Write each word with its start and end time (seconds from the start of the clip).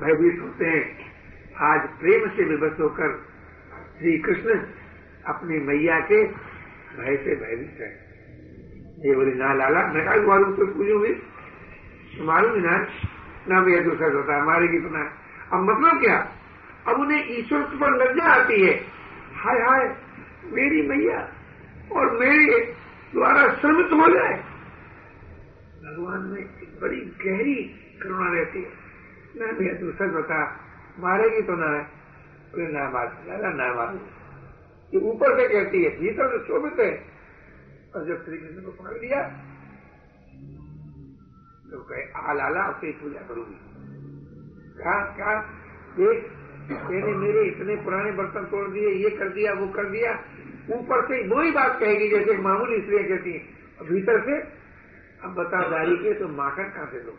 भयभीत 0.00 0.40
होते 0.40 0.64
हैं। 0.64 0.84
आज 1.64 1.88
प्रेम 2.00 2.28
से 2.28 2.44
विवश 2.44 2.80
होकर 2.80 3.12
श्री 3.98 4.18
कृष्ण 4.18 4.58
अपनी 5.26 5.58
मैया 5.58 5.98
के 6.00 6.22
भय 6.96 7.16
से 7.16 7.34
भयभीत 7.34 7.80
है। 7.80 7.90
ये 9.06 9.14
बोले, 9.14 9.34
ना 9.34 9.54
लाला, 9.54 9.86
मैं 9.86 10.04
कहा 10.04 10.16
मालूम 10.26 10.56
तो 10.56 10.66
पूछूँगी 10.66 11.14
मालूम 12.24 12.58
ना 12.58 12.76
ना 13.48 13.60
भैया 13.60 13.80
दूसरा 13.80 14.06
होता 14.08 14.36
है 14.36 14.42
मारेगी 14.42 14.78
तो 14.78 14.88
ना 14.88 15.04
अब 15.52 15.62
मतलब 15.62 16.00
क्या? 16.00 16.16
अब 16.88 17.00
उन्हें 17.00 17.38
ईश्वर 17.38 17.62
पर 17.62 17.96
लज्जा 17.96 18.24
आती 18.24 18.60
है। 18.66 18.74
हाय 19.34 19.60
हाय, 19.60 19.96
मेरी 20.52 20.82
मैया 20.88 21.18
और 21.92 22.18
मेरे 22.18 22.60
द्वारा 23.14 23.54
श्रमित 23.54 23.92
हो 23.92 24.08
जाए। 24.14 24.36
भगवान 25.84 26.20
में 26.20 26.40
एक 26.40 26.78
बड़ी 26.82 27.00
गहरी 27.24 27.54
करुणा 28.02 28.32
रहती 28.32 28.62
है। 28.62 28.83
ना 29.40 29.52
भैया 29.58 29.74
तू 29.80 29.92
सच 30.00 30.12
बता 30.16 30.38
मारेगी 31.04 31.42
तो 31.50 31.54
ना 31.62 31.70
है 31.76 32.66
ना 32.74 32.88
मार 32.90 33.08
ना 33.28 33.50
ना 33.60 33.72
मार 33.78 33.98
ये 34.92 35.00
ऊपर 35.12 35.36
से 35.40 35.48
कहती 35.54 35.82
है 35.84 35.90
भीतर 36.00 36.30
से 36.34 36.44
शोभित 36.48 36.80
है 36.80 36.90
और 37.94 38.06
जब 38.08 38.24
श्री 38.24 38.38
कृष्ण 38.38 38.62
को 38.66 38.70
पकड़ 38.82 38.98
लिया 39.04 39.22
तो 41.72 41.80
कहे 41.90 42.02
आ 42.30 42.32
लाला 42.40 42.62
आपसे 42.70 42.92
पूजा 43.02 43.20
करूँगी 43.28 43.58
कहा 44.78 44.94
क्या 45.18 45.34
देख 45.98 46.30
मैंने 46.90 47.12
मेरे 47.22 47.44
इतने 47.48 47.76
पुराने 47.84 48.10
बर्तन 48.20 48.44
तोड़ 48.52 48.68
दिए 48.76 48.90
ये 49.04 49.10
कर 49.18 49.28
दिया 49.38 49.52
वो 49.60 49.66
कर 49.78 49.90
दिया 49.96 50.12
ऊपर 50.78 51.02
से 51.08 51.22
वही 51.34 51.50
बात 51.58 51.78
कहेगी 51.80 52.08
जैसे 52.14 52.36
मामूली 52.46 52.80
स्त्रियाँ 52.82 53.04
कहती 53.08 53.32
हैं 53.38 53.88
भीतर 53.90 54.20
से 54.28 54.38
अब 55.26 55.34
बता 55.38 55.68
दारी 55.70 55.96
के 56.04 56.12
तो 56.20 56.28
माखन 56.38 56.70
कहाँ 56.76 56.86
से 56.92 57.02
लो? 57.04 57.16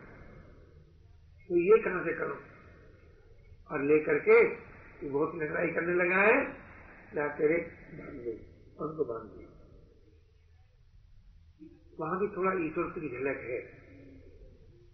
तो 1.50 1.58
ये 1.58 1.78
कहाँ 1.78 2.04
से 2.04 2.14
करो? 2.14 2.38
और 3.72 3.82
लेकर 3.84 4.20
के 4.20 4.38
बहुत 5.10 5.36
लड़ाई 5.36 5.68
करने 5.68 5.94
लगा 5.94 6.22
है। 6.22 6.38
जा 7.16 7.28
तेरे 7.38 7.58
बाँध 7.94 8.20
दो 8.20 8.32
उनको 8.86 9.06
बाँध 9.06 9.28
दिए 9.30 9.48
वहाँ 12.00 12.20
भी 12.20 12.28
थोड़ा 12.28 12.52
ईश्वर 12.66 12.84
की 12.96 13.10
झलक 13.10 13.38
है। 13.50 13.60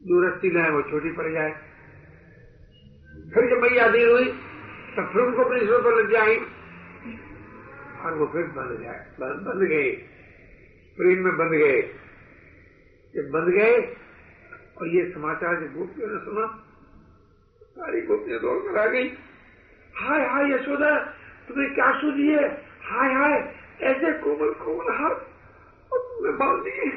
दूरस्थी 0.01 0.49
न 0.51 0.57
है 0.57 0.71
वो 0.71 0.81
छोटी 0.81 1.11
पड़ 1.11 1.31
जाए। 1.31 1.51
फिर 3.33 3.49
जब 3.49 3.61
मैया 3.61 3.87
दी 3.87 4.03
हुई, 4.03 4.25
तब 4.95 5.09
फिर 5.13 5.21
उनको 5.21 5.43
अपनी 5.43 5.59
ईश्वर 5.61 5.81
पर 5.81 5.95
लग 5.95 6.11
जाए 6.11 6.35
और 8.01 8.17
वो 8.17 8.25
फिर 8.27 8.45
बंद 8.57 8.79
जाए 8.81 8.99
बंद 9.19 9.63
गए। 9.69 9.89
प्रेम 10.97 11.23
में 11.25 11.37
बंद 11.37 11.51
गए। 11.53 11.81
जब 13.13 13.29
बंद 13.31 13.49
गए 13.49 13.75
और 14.81 14.87
ये 14.87 15.11
समाचार 15.11 15.55
जब 15.55 15.75
गोपियों 15.77 16.07
ने 16.07 16.19
सुना, 16.19 16.63
सारी 17.61 18.01
गोपियाँ 18.01 18.39
दौड़ 18.39 18.57
कर 18.57 18.79
आ 18.79 18.85
गई। 18.85 19.07
हाय 19.95 20.27
हाय 20.27 20.51
यशोदा 20.51 20.99
तुम्हें 21.47 21.73
क्या 21.73 22.01
सुनी 22.01 22.27
है? 22.27 22.49
हाय 22.81 23.13
हाय, 23.13 23.55
ऐसे 23.81 24.13
कोमल 24.13 24.53
कोमल 24.53 24.93
हाथ 24.93 25.15
और 25.91 25.99
तुमने 25.99 26.31
बाँध 26.31 26.63
दिए। 26.63 26.91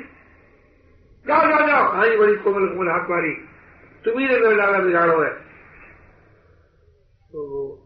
जाओ 1.27 1.49
जाओ 1.49 1.69
जाओ 1.69 1.93
हाँ 1.93 2.17
बड़ी 2.17 2.37
कोमल 2.37 2.67
कोमल 2.67 2.89
हाथ 2.89 3.11
मारी 3.11 3.31
तुम्ही 4.05 4.29
ने 4.29 4.39
मेरा 4.39 4.51
लाला 4.51 4.79
बिगाड़ो 4.79 5.23
है। 5.23 5.31
तो 7.33 7.49
वो 7.49 7.79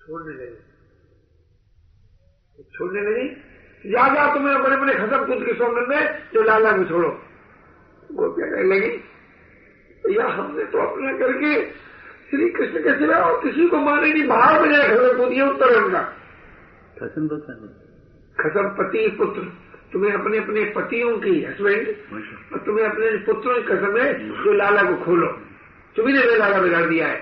छोड़ने 0.00 0.34
लगे। 0.34 0.56
छोड़ने 2.62 3.00
लगी। 3.00 3.28
जा 3.92 4.14
जा 4.14 4.34
तुम्हें 4.34 4.62
बड़े 4.62 4.76
बड़े 4.76 4.94
खसम 4.94 5.26
खुद 5.26 5.46
के 5.46 5.54
स्वामी 5.54 5.86
में, 5.86 6.30
जो 6.34 6.42
लाला 6.42 6.76
को 6.76 6.84
छोड़ो। 6.84 7.22
वो 8.10 8.28
कहने 8.30 8.62
लगी 8.64 10.16
या 10.16 10.26
हमने 10.28 10.64
तो 10.64 10.78
अपना 10.78 11.12
करके 11.18 11.52
श्री 12.30 12.48
कृष्ण 12.50 12.82
के 12.82 12.92
सिवा 12.98 13.16
और 13.18 13.40
किसी 13.42 13.66
को 13.68 13.76
माने 13.78 14.12
नहीं 14.12 14.26
बाहर 14.28 14.60
में 14.62 14.68
जाए 14.72 14.88
खसम 14.88 15.18
खुद 15.18 15.32
ये 15.32 15.42
उत्तर 15.42 15.68
खसम 16.98 17.26
तो 17.28 17.36
खसम। 18.36 18.68
पति 18.78 19.08
पुत्र 19.18 19.42
तुम्हें 19.92 20.12
अपने 20.12 20.38
अपने 20.38 20.64
पतियों 20.76 21.16
की 21.18 21.34
हस्बैंड 21.44 21.88
और 22.52 22.58
तुम्हें 22.66 22.86
अपने 22.86 23.10
पुत्रों 23.26 23.54
की 23.54 23.62
कसम 23.62 23.96
है 23.98 24.08
जो 24.28 24.52
लाला 24.52 24.82
को 24.82 24.96
खोलो। 25.04 25.26
तुम्हें 25.96 26.14
ने 26.14 26.36
लाला 26.36 26.58
बिगाड़ 26.58 26.84
दिया 26.86 27.06
है 27.08 27.18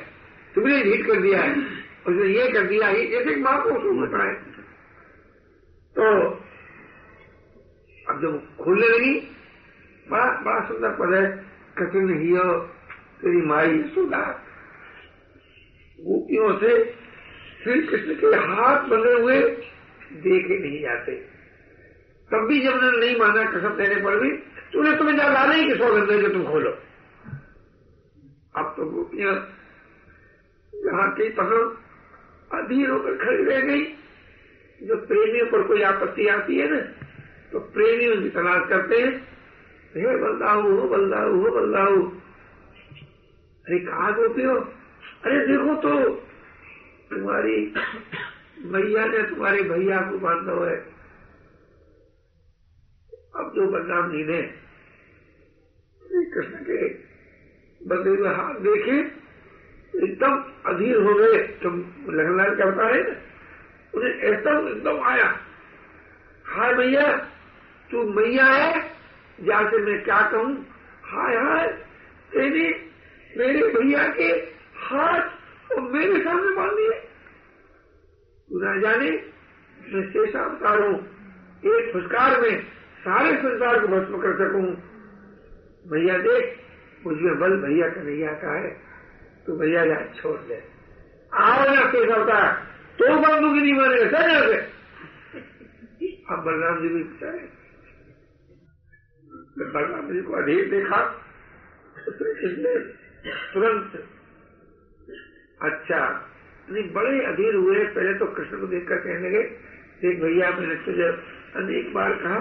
तुम्हें 0.55 0.83
ढीट 0.85 1.07
कर 1.07 1.21
दिया 1.21 1.41
है 1.43 1.51
उसने 2.09 2.27
ये 2.29 2.51
कर 2.53 2.67
दिया 2.67 2.89
ये 2.91 3.07
जैसे 3.07 3.37
माँ 3.43 3.63
को 3.63 3.71
उसको 3.71 4.07
पड़ा 4.13 4.25
है 4.25 4.35
तो 5.97 6.05
अब 8.07 8.21
जब 8.23 8.33
खुलने 8.65 8.89
लगी 8.89 9.15
बड़ा 10.07 10.25
बड़ा 10.41 10.61
सुंदर 10.69 10.91
पद 10.97 11.15
है। 11.15 11.27
कठिन 11.79 12.09
हियो 12.19 12.45
तेरी 13.21 13.41
माई 13.47 13.83
सुधा। 13.95 14.25
गोपियों 15.99 16.49
से 16.59 16.73
श्री 17.63 17.81
कृष्ण 17.83 18.15
के 18.15 18.37
हाथ 18.47 18.89
बने 18.89 19.13
हुए 19.13 19.41
देखे 20.23 20.59
नहीं 20.59 20.81
जाते। 20.83 21.13
तब 22.31 22.47
भी 22.49 22.61
जब 22.61 22.73
उन्होंने 22.73 22.99
नहीं 22.99 23.17
माना 23.19 23.45
कसम 23.51 23.77
देने 23.77 24.01
पर 24.03 24.19
भी 24.21 24.31
तो 24.73 24.79
उन्हें 24.81 24.97
तुम्हें 24.99 25.17
जा 25.17 25.29
लाना 25.29 25.55
ही 25.55 25.65
कि 25.65 25.75
सौगंध 25.75 26.11
जो 26.23 26.29
तुम 26.29 26.45
खोलो। 26.45 26.71
अब 28.55 28.75
तो 28.77 28.85
गोपियाँ 28.87 29.35
जहाँ 30.73 31.11
की 31.15 31.29
पसंद 31.33 31.77
अधीर 32.51 32.91
होकर 32.91 33.17
खड़ी 33.17 33.45
रह 33.45 33.61
गई। 33.63 33.85
जो 34.81 34.97
प्रेमियों 35.07 35.47
पर 35.47 35.63
कोई 35.63 35.83
आपत्ति 35.85 36.27
आती 36.29 36.57
है 36.57 36.71
ना 36.71 36.81
तो 37.53 37.61
प्रेमियों 37.75 38.23
की 38.23 38.29
तलाश 38.31 38.69
करते 38.69 38.99
हैं। 38.99 39.13
हे 39.95 40.17
बलदाऊ 40.19 40.63
हो 40.71 40.89
बलदाऊ 40.89 41.41
हो 41.41 41.51
बलदाऊ 41.51 42.03
अरे 43.67 43.79
कहा 43.81 44.07
होते 44.09 44.43
हो? 44.43 44.55
अरे 45.25 45.47
देखो 45.47 45.75
तो 45.83 45.93
तुम्हारी 47.11 47.57
मैया 48.65 49.05
ने 49.07 49.23
तुम्हारे 49.29 49.63
भैया 49.63 50.01
को 50.01 50.19
बांधा 50.19 50.53
है। 50.65 50.77
अब 53.35 53.53
जो 53.57 53.67
बलराम 53.69 54.11
जी 54.13 54.25
ने 54.25 54.41
कृष्ण 56.33 56.59
के 56.65 56.89
बंदे 57.81 58.11
में 58.13 58.31
हाथ 58.31 58.55
देखे, 58.61 58.99
एकदम 59.99 60.35
अधीर 60.67 60.97
हो 60.99 61.15
गए। 61.15 61.39
तुम 61.63 61.79
लखनलाल 62.11 62.55
क्या 62.57 62.67
बता 62.67 62.89
रहे 62.89 63.03
उन्हें 63.95 64.13
एकदम 64.13 64.69
एकदम 64.69 65.03
आया, 65.05 65.29
हाय 66.45 66.75
भैया, 66.75 67.07
तू 67.91 68.03
मैया 68.13 68.47
है? 68.47 68.94
जैसे 69.39 69.79
मैं 69.79 70.03
क्या 70.05 70.21
कहूँ? 70.33 70.55
हाय 71.05 71.37
हाय, 71.37 71.67
तेरी, 72.33 72.67
मेरे 73.37 73.63
भैया 73.69 74.07
के 74.09 74.29
हाथ 74.81 75.73
और 75.73 75.81
मेरे 75.93 76.21
सामने 76.25 76.55
बाँध 76.57 76.73
दिए। 76.73 77.01
ना 78.49 78.77
जाने, 78.81 79.11
मैं 79.81 80.03
शेषा 80.11 80.41
अवतार 80.41 80.83
हूँ। 80.83 80.97
एक 81.67 81.93
फुसकार 81.93 82.41
में 82.41 82.63
सारे 83.01 83.37
संसार 83.37 83.81
को 83.81 83.87
भस्म 83.89 84.19
कर 84.19 84.37
सकूँ। 84.39 84.67
भैया 85.87 86.19
देख, 86.19 86.57
मुझमें 87.07 87.39
बल 87.39 87.57
भैया 87.63 87.89
का 87.89 88.03
नहीं 88.03 88.25
आता 88.27 88.53
है 88.53 88.69
तो 89.47 89.57
भैया 89.57 89.85
जा 89.87 89.97
छोड़ 90.17 90.39
दे। 90.41 90.63
आओ 91.33 91.65
ना 91.65 91.83
शेष 91.91 92.11
अवतार 92.11 92.53
तो 92.99 93.17
बंधु 93.17 93.53
की 93.55 93.61
नहीं 93.61 93.75
मानेगा, 93.75 94.07
सर 94.11 94.73
अब 96.31 96.45
बलराम 96.45 96.81
जी 96.83 96.89
भी 96.89 97.03
बेचारे। 97.03 97.64
बलराम 99.57 100.13
जी 100.13 100.21
को 100.23 100.33
अधीर 100.35 100.71
देखा 100.71 101.01
तो 101.97 102.27
इसने 102.27 102.75
तुरंत 103.53 103.93
अच्छा 105.63 106.01
नहीं, 106.69 106.83
बड़े 106.93 107.25
अधीर 107.27 107.55
हुए, 107.55 107.85
पहले 107.87 108.13
तो 108.19 108.27
कृष्ण 108.35 108.59
को 108.61 108.67
देखकर 108.67 108.99
कहने 108.99 109.29
लगे, 109.29 109.43
देख 110.03 110.21
भैया, 110.21 110.51
मैंने 110.51 110.75
तुझे 110.85 111.09
अनेक 111.57 111.93
बार 111.95 112.13
कहा, 112.23 112.39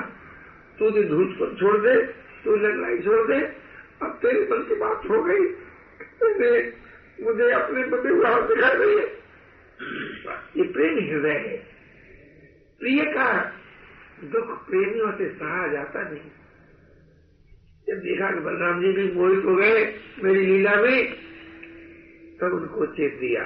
तू 0.78 0.90
तो 0.90 1.03
धूत 1.09 1.35
को 1.40 1.46
छोड़ 1.56 1.78
दे, 1.78 1.96
तू 2.44 2.56
लड़ाई 2.57 2.97
छोड़ 3.00 3.28
दे, 3.28 3.40
अब 4.01 4.18
तेरे 4.22 4.41
मन 4.51 4.63
की 4.69 4.75
बात 4.75 5.09
हो 5.09 5.24
गई 5.24 5.44
मुझे 7.19 7.50
अपने 7.51 7.83
बंदे 7.88 8.09
हुआ 8.09 8.30
दिखाई 8.48 8.75
रही 8.75 8.95
है 8.95 9.06
ये 10.57 10.63
प्रेम 10.74 10.95
हृदय 11.00 11.38
है। 11.39 11.57
प्रिय 12.81 13.04
का 13.13 13.27
दुख 14.31 14.50
प्रेमियों 14.68 15.12
से 15.18 15.27
सहा 15.31 15.68
जाता 15.68 16.01
नहीं। 16.04 16.30
जब 17.94 18.00
देखा 18.01 18.28
कि 18.31 18.40
बलराम 18.40 18.81
जी 18.81 18.92
भी 18.92 19.12
मोहित 19.13 19.45
हो 19.45 19.56
गए, 19.56 19.81
मेरी 20.24 20.45
लीला 20.45 20.75
में 20.75 21.00
तब 22.40 22.54
उनको 22.54 22.86
चेत 22.94 23.18
दिया। 23.19 23.42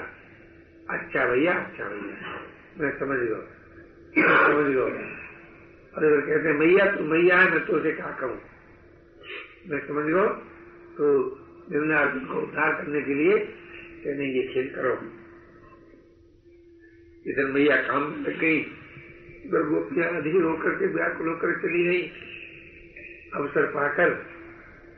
अच्छा 0.90 1.26
भैया 1.26 1.54
अच्छा 1.54 1.86
भैया। 1.86 2.36
मैं 2.80 2.92
समझ 3.00 3.18
गया 3.20 3.40
समझ 4.44 4.68
गया। 4.68 4.84
और 5.94 6.04
अगर 6.04 6.22
कहते 6.22 6.54
मैया 6.54 6.86
तू 6.92 7.04
मैया 7.04 7.38
है, 7.38 7.50
मैं 7.52 7.66
तो 7.66 7.74
उसे 7.74 7.92
क्या 7.92 8.12
कहूँ 8.20 8.38
मैं 9.70 9.80
समझ 9.88 10.06
गया 10.06 10.26
तो 10.98 11.10
निर्णय 11.72 11.98
अर्जुन 11.98 12.26
को 12.26 12.42
उद्धार 12.42 12.72
करने 12.74 13.02
के 13.02 13.14
लिए 13.14 13.38
कहने, 13.38 14.26
ये 14.28 14.44
खेल 14.54 14.68
करो। 14.76 14.94
इधर 17.26 17.52
मैया 17.52 17.76
काम 17.84 18.02
में 18.04 18.18
लग 18.20 18.40
गई 18.40 18.60
उधर 19.48 19.68
गोपियाँ 19.70 20.10
अधीर 20.16 20.42
होकर 20.44 20.80
के 20.80 20.88
व्याकुल 20.96 21.28
होकर 21.28 21.60
चली 21.62 21.84
गई। 21.84 22.02
अवसर 23.36 23.66
पाकर 23.72 24.37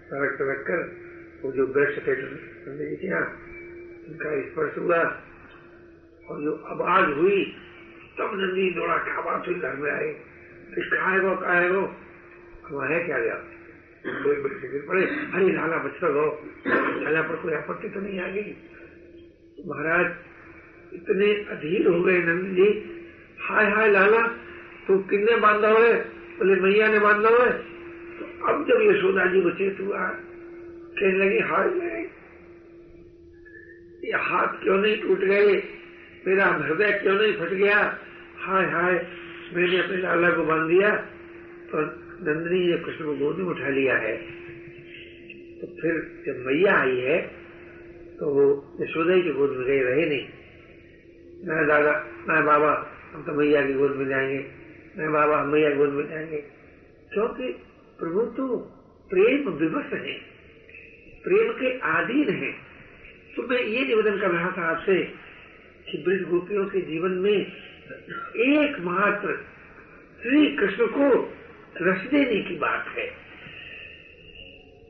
सड़क 0.10 0.32
सड़क 0.38 0.64
कर 0.68 0.80
वो 1.44 1.52
जो 1.52 1.66
वृक्ष 1.66 1.98
थे 2.08 2.14
यहाँ 3.08 3.22
उनका 4.10 4.30
स्पर्श 4.42 4.78
हुआ 4.78 4.98
और 6.30 6.42
जो 6.42 6.54
आवाज़ 6.66 7.10
हुई, 7.10 7.44
तब 8.18 8.32
नंदी 8.36 8.72
दौड़ा 8.72 8.98
क्या 8.98 9.22
बात 9.22 9.48
हुई 9.48 9.56
घर 9.56 9.76
में 9.76 9.92
आए 9.92 10.10
कहा 10.78 11.12
है 11.12 11.20
वो 11.20 11.36
कहा 11.36 11.54
है 11.54 11.70
वो 11.72 11.82
वह 12.72 12.86
है 12.86 13.04
क्या 13.04 13.20
गया 13.20 13.36
पड़े। 14.88 15.04
अरे 15.06 15.54
लाला 15.54 15.78
बच्चा 15.78 16.10
गो 16.10 16.26
लाला 17.04 17.22
पर 17.22 17.36
कोई 17.36 17.54
आपत्ति 17.54 17.90
तो 17.90 18.00
नहीं 18.00 18.20
आ 18.20 18.28
गई? 18.28 18.56
महाराज, 19.68 20.12
इतने 20.94 21.34
अधीर 21.52 21.88
हो 21.88 22.04
गए 22.04 22.20
नंद 22.20 22.56
जी। 22.56 22.68
हाय 23.42 23.72
हाय 23.72 23.92
लाला 23.92 24.28
तू 24.88 24.98
किन्ने 24.98 25.36
बांधा 25.36 25.70
हुए? 25.70 25.94
बोले, 26.38 26.56
मैया 26.56 26.88
ने 26.88 27.00
बांधा 27.00 27.30
हुए। 27.30 27.69
अब 28.48 28.66
जब 28.68 28.82
यशोदा 28.82 29.26
जी 29.26 29.42
को 29.42 29.50
चेत 29.52 29.78
हुआ, 29.82 30.08
कहने 30.98 31.18
लगी, 31.20 31.40
हाय 31.40 31.70
गए 31.70 32.10
ये 34.04 34.14
हाथ 34.16 34.48
क्यों 34.64 34.78
नहीं 34.78 34.98
टूट 35.02 35.20
गए? 35.20 35.64
मेरा 36.28 36.46
हृदय 36.46 36.92
क्यों 36.92 37.16
नहीं 37.16 37.34
फट 37.34 37.54
गया? 37.54 37.78
हाय 38.38 38.66
हाय, 38.66 38.94
मैंने 39.54 39.78
अपने 39.80 39.98
लाला 39.98 40.30
को 40.30 40.44
बाँध 40.44 40.70
दिया 40.70 40.96
तो 41.72 41.82
नंदनी 42.26 42.60
ने 42.72 42.78
कृष्ण 42.78 43.06
को 43.06 43.14
गोद 43.14 43.38
में 43.38 43.46
उठा 43.46 43.70
लिया 43.70 43.96
है। 43.98 44.18
तो 45.60 45.68
फिर 45.82 45.94
जब 46.26 46.46
मैया 46.46 46.76
आई 46.76 46.98
है 46.98 47.18
तो 48.20 48.30
वो 48.30 48.44
यशोदा 48.82 49.18
के 49.18 49.34
गोद 49.34 49.52
में 49.52 49.66
गए, 49.68 49.80
रहे 49.80 50.06
नहीं। 50.06 50.26
मैं 51.46 51.68
दादा, 51.68 51.94
मैं 52.30 52.46
बाबा, 52.46 52.72
हम 53.14 53.24
तो 53.24 53.34
मैया 53.34 53.66
की 53.68 53.74
गोद 53.74 53.92
में 53.92 54.08
जाएँगे। 54.08 54.46
मैं 54.98 55.12
बाबा, 55.12 55.38
हम 55.38 55.48
मैया 55.48 55.70
की 55.70 55.76
गोद 55.76 55.90
में 55.90 56.08
जाएँगे। 56.10 56.38
क्योंकि 57.14 57.46
प्रभु 58.00 58.22
तो 58.22 58.58
प्रेम 59.10 59.50
विवश 59.50 59.94
है। 59.94 60.14
प्रेम 61.24 61.54
के 61.54 61.80
आधीन 61.80 62.30
है। 62.30 62.52
तो 63.36 63.44
मैं 63.44 63.62
ये 63.64 63.86
निवेदन 63.86 64.20
कर 64.20 64.32
रहा 64.32 64.52
था 64.58 64.62
आपसे 64.62 65.14
कि 65.92 66.04
ब्रज 66.08 66.22
गोपियों 66.22 66.66
के 66.66 66.82
जीवन 66.82 67.12
में 67.12 67.46
एकमात्र 68.36 69.46
श्री 70.24 70.56
कृष्ण 70.56 70.88
को 70.88 71.34
रस 71.82 72.02
देने 72.02 72.42
की 72.42 72.56
बात 72.56 72.86
है। 72.88 73.08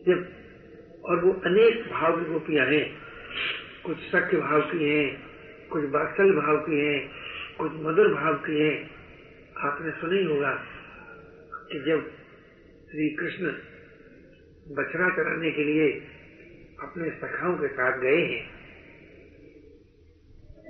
जब 0.08 0.32
और 1.06 1.26
वो 1.26 1.42
अनेक 1.46 1.90
भाव 1.92 2.24
की 2.24 2.30
गोपियाँ 2.30 2.66
हैं। 2.66 2.98
कुछ 3.86 3.98
सख्य 3.98 4.38
भाव 4.38 4.62
की 4.62 4.90
हैं, 4.90 5.24
कुछ 5.70 5.84
बात्सल 5.84 6.32
भाव 6.32 6.58
की 6.58 6.80
हैं, 6.80 7.12
कुछ 7.58 7.72
मधुर 7.74 8.14
भाव 8.14 8.34
की 8.34 8.60
हैं। 8.60 8.92
आपने 9.58 9.92
सुना 9.92 10.16
ही 10.16 10.24
होगा 10.24 10.64
कि 11.54 11.80
जब 11.80 12.19
श्री 12.91 13.09
कृष्ण 13.09 13.45
बछड़ा 14.75 15.09
चराने 15.09 15.51
के 15.51 15.63
लिए 15.63 15.89
अपने 16.81 17.09
सखाओं 17.09 17.53
के 17.53 17.68
साथ 17.68 18.00
गए 18.00 18.21
हैं। 18.21 18.39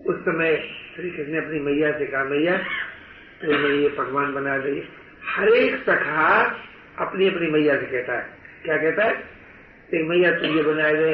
उस 0.06 0.20
समय 0.20 0.58
श्री 0.96 1.10
कृष्ण 1.10 1.32
ने 1.32 1.38
अपनी 1.38 1.60
मैया 1.60 1.92
से 2.00 2.06
कहा, 2.06 2.24
मैया 2.24 2.58
तो 3.42 3.58
मैं 3.58 3.70
ये 3.70 3.90
पकवान 3.90 4.34
बना 4.34 4.58
दी। 4.58 4.90
हर 5.26 5.50
एक 5.50 5.76
सखा 5.76 6.28
अपनी 7.00 7.28
अपनी 7.28 7.48
मैया 7.48 7.80
से 7.80 7.86
कहता 7.86 8.18
है। 8.20 8.30
क्या 8.64 8.78
कहता 8.78 9.04
है? 9.04 9.24
एक 9.94 10.06
मैया 10.06 10.32
तुम 10.32 10.58
ये 10.58 10.64
बनाए 10.64 10.96
गए 10.96 11.14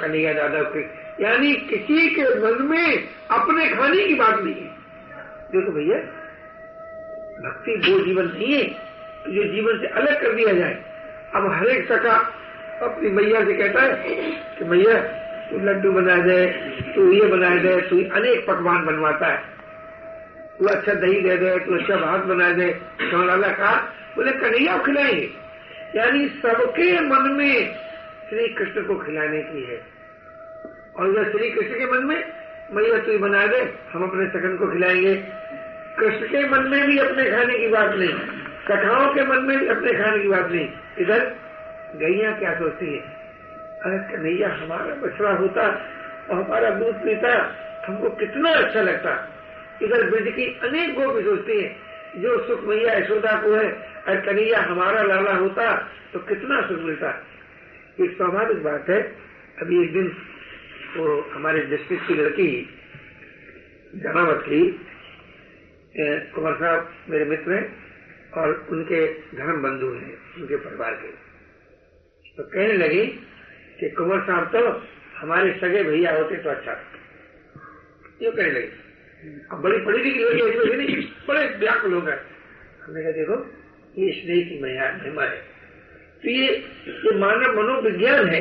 कन्हैया 0.00 0.32
दादा 0.32 0.62
के 0.62 0.80
यानी 1.24 1.54
किसी 1.54 2.10
के 2.10 2.22
मन 2.22 2.66
में 2.66 3.08
अपने 3.30 3.68
खाने 3.70 4.08
की 4.08 4.14
बात 4.14 4.40
नहीं 4.40 4.54
है। 4.54 4.70
देखो 5.48 5.72
भैया, 5.72 5.98
भक्ति 7.48 7.92
वो 7.92 8.04
जीवन 8.04 8.24
नहीं 8.24 8.54
है। 8.54 8.91
जो 9.28 9.44
जीवन 9.44 9.78
से 9.80 9.86
अलग 9.86 10.22
कर 10.22 10.32
दिया 10.32 10.52
जाए। 10.52 10.84
अब 11.34 11.52
हर 11.52 11.66
एक 11.66 11.92
अपनी 12.82 13.10
मैया 13.10 13.44
से 13.44 13.54
कहता 13.54 13.82
है 13.82 14.08
कि 14.58 14.64
मैया, 14.64 14.98
तू 15.50 15.58
लड्डू 15.58 15.92
बना 15.92 16.16
दे, 16.16 16.46
तू 16.94 17.12
ये 17.12 17.26
बना 17.26 17.56
दे, 17.56 17.80
तू 17.80 17.96
अनेक 17.96 18.46
पकवान 18.46 18.86
बनवाता 18.86 19.26
है। 19.26 19.42
तू 20.58 20.64
अच्छा 20.64 20.94
दही 20.94 21.20
दे 21.20 21.36
दे, 21.36 21.58
तू 21.58 21.74
अच्छा 21.78 21.96
भात 21.96 22.20
बना 22.20 22.52
दे 22.52 22.80
लाला 23.00 23.48
कहा 23.48 23.76
बोले, 24.16 24.32
कन्हैया 24.32 24.78
खिलाएँगे 24.78 25.30
यानी 25.96 26.28
सबके 26.28 27.00
मन 27.00 27.30
में 27.30 27.74
श्री 28.28 28.48
कृष्ण 28.48 28.82
को 28.82 28.94
खिलाने 28.94 29.42
की 29.42 29.62
है। 29.64 29.80
और 30.96 31.12
जब 31.12 31.32
श्री 31.32 31.50
कृष्ण 31.50 31.70
के 31.70 31.86
मन 31.86 32.06
में 32.06 32.32
मैया, 32.72 32.98
तू 32.98 33.18
बना 33.18 33.46
दे, 33.46 33.74
हम 33.92 34.02
अपने 34.02 34.26
सगन 34.26 34.56
को 34.56 34.66
खिलाएँगे। 34.66 35.14
कृष्ण 35.98 36.26
के 36.26 36.48
मन 36.48 36.68
में 36.68 36.86
भी 36.86 36.98
अपने 36.98 37.30
खाने 37.30 37.58
की 37.58 37.68
बात 37.68 37.94
नहीं। 37.94 38.41
कथाओं 38.68 39.12
के 39.14 39.24
मन 39.24 39.44
में 39.44 39.58
भी 39.58 39.66
अपने 39.68 39.92
खाने 39.92 40.22
की 40.22 40.28
बात 40.28 40.50
नहीं। 40.50 40.68
इधर 40.98 41.20
गैया 41.96 42.30
क्या 42.38 42.54
सोचती 42.54 42.86
है? 42.86 43.00
अरे 43.82 43.98
कन्हैया, 44.08 44.48
हमारा 44.54 44.94
बछड़ा 44.96 45.30
होता 45.32 45.62
और 46.30 46.36
हमारा 46.36 46.70
दूध 46.70 46.94
पीता, 46.96 47.32
हमको 47.86 48.10
कितना 48.10 48.50
अच्छा 48.50 48.82
लगता। 48.82 49.14
इधर 49.82 50.08
ब्रज 50.10 50.32
की 50.32 50.44
अनेक 50.62 50.94
गोपी 50.94 51.22
सोचती 51.24 51.60
है, 51.60 51.76
जो 52.16 52.38
सुख 52.46 52.64
मैया 52.64 52.92
यशोदा 52.94 53.32
को 53.42 53.52
है, 53.52 53.68
अरे 54.06 54.20
कन्हैया, 54.22 54.60
हमारा 54.60 55.02
लाला 55.02 55.34
होता 55.34 55.74
तो 56.12 56.18
कितना 56.20 56.60
सुख 56.60 56.78
मिलता। 56.80 57.10
एक 58.00 58.16
स्वाभाविक 58.16 58.62
बात 58.64 58.88
है। 58.88 59.02
अभी 59.62 59.82
एक 59.82 59.92
दिन 59.92 60.16
वो 60.96 61.20
हमारे 61.34 61.62
डिस्ट्रिक्ट 61.62 62.06
की 62.08 62.14
लड़की, 62.14 62.50
जनावत 63.94 64.44
की 64.48 64.62
कुमार 66.34 66.54
साहब, 66.54 66.92
मेरे 67.10 67.24
मित्र 67.24 67.52
हैं 67.52 67.81
और 68.36 68.66
उनके 68.70 69.14
धर्म 69.36 69.62
बंधु 69.62 69.86
हैं, 69.86 70.34
उनके 70.36 70.56
परिवार 70.56 70.92
के। 70.92 71.08
तो 72.36 72.42
कहने 72.42 72.72
लगी 72.72 73.06
कि 73.80 73.90
कुंवर 73.90 74.20
साहब 74.20 74.44
तो 74.44 74.82
हमारे 75.18 75.52
सगे 75.52 75.82
भैया 75.82 76.12
होते 76.12 76.36
तो 76.36 76.50
अच्छा 76.50 76.72
ये 78.22 78.30
कहने 78.30 78.50
लगे। 78.50 78.82
अब 79.52 79.62
बड़ी 79.62 79.78
पढ़ी 79.78 80.02
लिखी 80.02 80.18
लोग 80.18 80.76
नहीं, 80.76 81.08
बड़े 81.28 81.48
व्याकुल 81.48 81.90
लोग 81.90 82.08
हैं। 82.08 82.20
हमने 82.82 83.02
कहा, 83.02 83.12
देखो, 83.12 83.34
ये 83.98 84.12
स्नेह 84.12 84.48
की 84.48 84.62
महिमा 84.62 85.22
है। 85.22 85.36
तो 86.22 86.30
ये 86.30 86.46
ये 86.88 87.18
मानव 87.18 87.62
मनोविज्ञान 87.62 88.28
है 88.28 88.40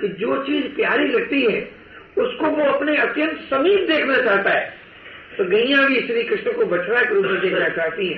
कि 0.00 0.08
जो 0.08 0.44
चीज़ 0.44 0.76
प्यारी 0.76 1.08
लगती 1.08 1.52
है, 1.52 1.70
उसको 2.18 2.46
वो 2.46 2.64
अपने 2.64 2.96
अत्यंत 2.96 3.40
समीप 3.50 3.90
देखना 3.90 4.22
चाहता 4.22 4.50
है। 4.50 4.79
तो 5.40 5.44
गैया 5.44 5.82
भी 5.88 6.00
श्री 6.00 6.22
कृष्ण 6.22 6.52
को 6.52 6.64
बछड़ा 6.66 7.02
के 7.02 7.14
रूप 7.14 7.24
में 7.24 7.40
देखना 7.40 7.68
चाहती 7.68 8.06
है। 8.08 8.16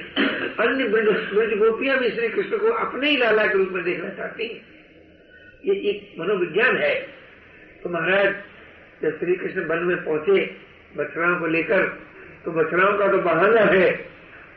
अन्य 0.60 0.84
ब्रज 0.84 1.52
गोपियाँ 1.58 1.98
भी 1.98 2.08
श्री 2.10 2.28
कृष्ण 2.28 2.58
को 2.58 2.70
अपने 2.76 3.10
ही 3.10 3.16
लाला 3.16 3.46
के 3.46 3.58
रूप 3.58 3.68
में 3.72 3.84
देखना 3.84 4.08
चाहती 4.08 4.46
है। 4.46 4.54
ये 5.64 5.74
एक 5.90 6.20
मनोविज्ञान 6.20 6.76
है। 6.76 6.94
तो 7.82 7.90
महाराज, 7.90 8.34
जब 9.02 9.18
श्री 9.18 9.36
कृष्ण 9.36 9.64
वन 9.66 9.84
में 9.84 9.96
पहुँचे 10.04 10.56
बछड़ाओं 10.96 11.36
को 11.40 11.46
लेकर 11.46 11.84
तो 12.44 12.50
बछड़ाओं 12.50 12.98
का 12.98 13.06
तो 13.08 13.18
बहाना 13.18 13.60
है। 13.60 13.86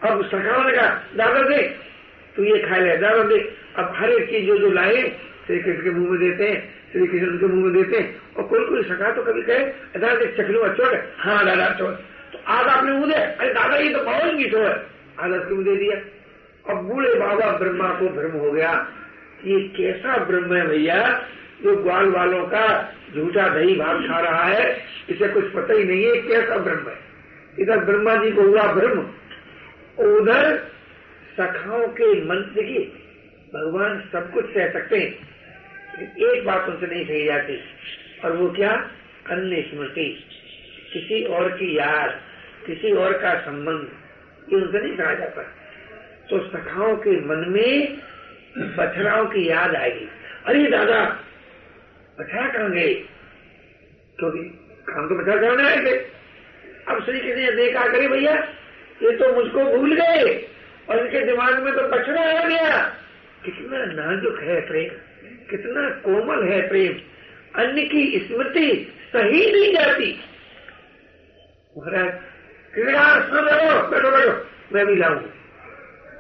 अब 0.04 0.26
सखाओं 0.26 0.64
ने 0.64 0.72
कहा 0.72 0.88
दादा 1.16 1.42
दे, 1.42 1.62
तू 2.36 2.44
ये 2.44 2.58
खा 2.60 2.78
ले, 2.78 2.98
दादा 2.98 3.24
दे। 3.24 3.40
अब 3.76 3.94
हर 3.96 4.10
एक 4.10 4.30
चीज़ 4.30 4.46
जो 4.46 4.58
जो 4.58 4.72
लाए, 4.72 5.06
श्री 5.46 5.60
कृष्ण 5.60 5.84
के 5.84 5.90
मुँह 5.90 6.12
में 6.12 6.20
देते 6.20 6.50
हैं, 6.50 6.58
श्री 6.92 7.08
कृष्ण 7.08 7.28
उनके 7.28 7.46
मुँह 7.46 7.64
में 7.66 7.74
देते 7.74 7.98
हैं। 7.98 8.34
और 8.36 8.44
कोई 8.44 8.66
कोई 8.66 8.84
सखा 8.84 9.12
तो 9.12 9.24
कभी 9.24 9.42
कहे, 9.42 9.66
दादा 9.94 10.14
देख 10.16 10.36
चकलू 10.38 10.68
चोट। 10.68 11.00
हाँ 11.18 11.46
दादा, 11.46 11.70
चोट। 11.70 12.15
आज 12.48 12.68
आपने 12.68 12.92
दे 13.08 13.14
अरे 13.14 13.54
दादा 13.54 13.78
ये 13.78 13.90
तो 13.94 14.00
पावन 14.06 14.38
की 14.38 14.50
चोट 14.50 15.20
आज 15.20 15.32
उसके 15.32 15.54
मुँह 15.54 15.66
दे 15.66 15.76
दिया। 15.76 15.96
अब 16.66 16.84
बूढ़े 16.84 17.14
बाबा 17.16 17.52
ब्रह्मा 17.58 17.88
को 18.00 18.10
भ्रम 18.10 18.38
हो 18.40 18.52
गया 18.52 18.72
ये 19.46 19.60
कैसा 19.78 20.18
ब्रह्म 20.26 20.56
है 20.56 20.68
भैया? 20.68 21.00
जो 21.64 21.76
ग्वाल 21.76 22.10
वालों 22.12 22.44
का 22.46 22.66
झूठा 23.16 23.48
दही 23.50 23.76
भाग 23.76 24.02
खा 24.08 24.20
रहा 24.20 24.44
है, 24.44 24.66
इसे 25.10 25.28
कुछ 25.28 25.46
पता 25.54 25.74
ही 25.74 25.84
नहीं 25.84 26.04
है 26.06 26.16
कैसा 26.22 26.58
ब्रह्म 26.58 26.90
है। 26.90 26.98
इधर 27.60 27.84
ब्रह्मा 27.86 28.16
जी 28.16 28.32
को 28.32 28.42
हुआ 28.42 28.64
ब्रह्म 28.74 29.00
उधर 30.06 30.58
सखाओं 31.38 31.88
के 31.98 32.14
मंत्र 32.26 32.62
की 32.62 32.80
भगवान 33.54 34.00
सब 34.12 34.32
कुछ 34.34 34.46
कह 34.54 34.72
सकते 34.74 34.98
हैं 34.98 35.12
एक 36.30 36.46
बात 36.46 36.70
उनसे 36.70 36.88
नहीं 36.88 37.06
कही 37.06 37.26
जाती, 37.26 37.60
और 38.24 38.32
वो 38.38 38.50
क्या? 38.52 38.72
अन्य 39.32 39.62
स्मृति, 39.70 40.08
किसी 40.94 41.24
और 41.26 41.50
की 41.52 41.78
याद। 41.78 42.20
किसी 42.66 42.92
और 42.92 43.14
का 43.14 43.34
संबंध 43.40 44.54
ये 44.54 44.56
उनसे 44.56 44.80
नहीं 44.80 44.98
कहा 44.98 45.14
जाता। 45.14 45.42
तो 46.30 46.40
सखाओं 46.48 46.96
के 46.96 47.12
मन 47.12 47.46
में 47.50 47.98
बछड़ाओं 48.78 49.26
की 49.26 49.50
याद 49.50 49.76
आएगी। 49.76 50.08
अरे 50.46 50.66
दादा, 50.72 51.06
बछड़ा 52.20 52.48
कहाँ 52.50 52.72
गए? 52.72 52.94
क्योंकि 54.20 54.40
काम 54.90 55.10
तो 55.10 55.16
बछड़ा 55.16 55.36
करने 55.36 55.64
आए 55.64 55.78
थे। 55.78 55.98
अब 56.88 57.04
श्री 57.06 57.20
कृष्ण 57.20 57.42
ने 57.42 57.52
देखा 57.52 57.88
करे 57.88 58.08
भैया, 58.08 58.36
ये 59.04 59.12
तो 59.12 59.34
मुझको 59.34 59.66
भूल 59.66 59.96
गए 59.96 60.48
और 60.90 61.00
इनके 61.00 61.26
दिमाग 61.26 61.64
में 61.64 61.74
तो 61.74 61.82
बछड़ा 61.82 62.22
आ 62.22 62.44
गया। 62.44 62.80
कितना 63.46 63.86
नाजुक 63.86 64.40
है 64.40 64.60
प्रेम, 64.68 64.90
कितना 65.50 65.90
कोमल 65.90 66.44
है 66.44 66.68
प्रेम। 66.68 66.94
अन्य 67.62 67.84
की 67.84 68.20
स्मृति 68.20 68.94
सही 69.14 69.52
नहीं 69.52 69.74
जाती। 69.74 70.20
महाराज 71.78 72.14
कृष्ण 72.78 73.92
बैठो 73.92 74.12
बैठो 74.12 74.50
मैं 74.74 74.86
भी 74.86 74.96
लाऊँगा 74.96 75.32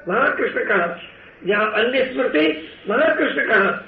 वहाँ 0.07 0.35
कृष्ण 0.35 0.65
कहा 0.65 1.00
जहाँ 1.47 1.71
अन्य 1.71 2.12
स्मृति 2.13 2.69
महाकृष्ण 2.89 3.47
कहा, 3.47 3.85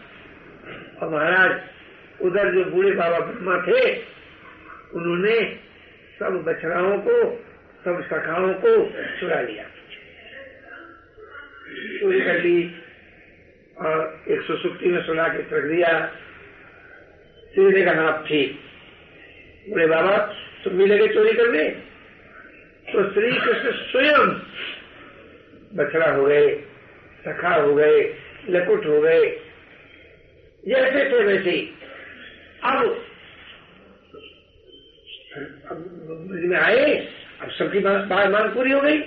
और 1.01 1.09
महाराज, 1.09 1.59
उधर 2.21 2.51
जो 2.51 2.65
बूढ़े 2.65 2.91
बाबा 2.91 3.19
ब्रह्मा 3.19 3.61
थे, 3.61 3.95
उन्होंने 4.93 5.59
सब 6.19 6.43
बछड़ाओं 6.47 6.97
को, 6.97 7.43
सब 7.85 8.03
सखाओं 8.05 8.53
को 8.53 8.91
चुरा 9.19 9.41
लिया। 9.41 9.63
चोरी 11.99 12.21
कर 12.21 12.39
ली, 12.39 12.75
और 13.81 14.23
एक 14.27 14.41
सुसुक्ति 14.41 14.89
में 14.89 15.01
सुना 15.05 15.27
के 15.27 15.57
रख 15.57 15.63
दिया। 15.63 16.05
सीधे 17.55 17.85
का 17.85 17.93
नाप 17.93 18.25
ठीक। 18.27 18.59
बोले 19.69 19.87
बाबा, 19.87 20.17
तुम 20.63 20.73
भी 20.73 20.85
लगे 20.85 21.07
चोरी 21.07 21.33
करने 21.33 21.86
तो 22.87 23.03
श्री 23.13 23.31
कृष्ण 23.39 23.71
स्वयं 23.71 24.29
बछड़ा 25.75 26.11
हो 26.11 26.25
गए, 26.25 26.55
सखा 27.25 27.53
हो 27.55 27.73
गए, 27.75 27.97
लकुट 28.49 28.85
हो 28.85 29.01
गए। 29.01 29.25
जैसे 30.63 31.03
थे 31.09 31.23
वैसे 31.23 31.49
ही। 31.49 31.61
अब 32.63 33.03
में 36.43 36.57
आए, 36.57 36.95
अब 37.41 37.49
सबकी 37.51 37.79
मांग 37.79 38.49
पूरी 38.51 38.71
हो 38.71 38.81
गई 38.81 38.97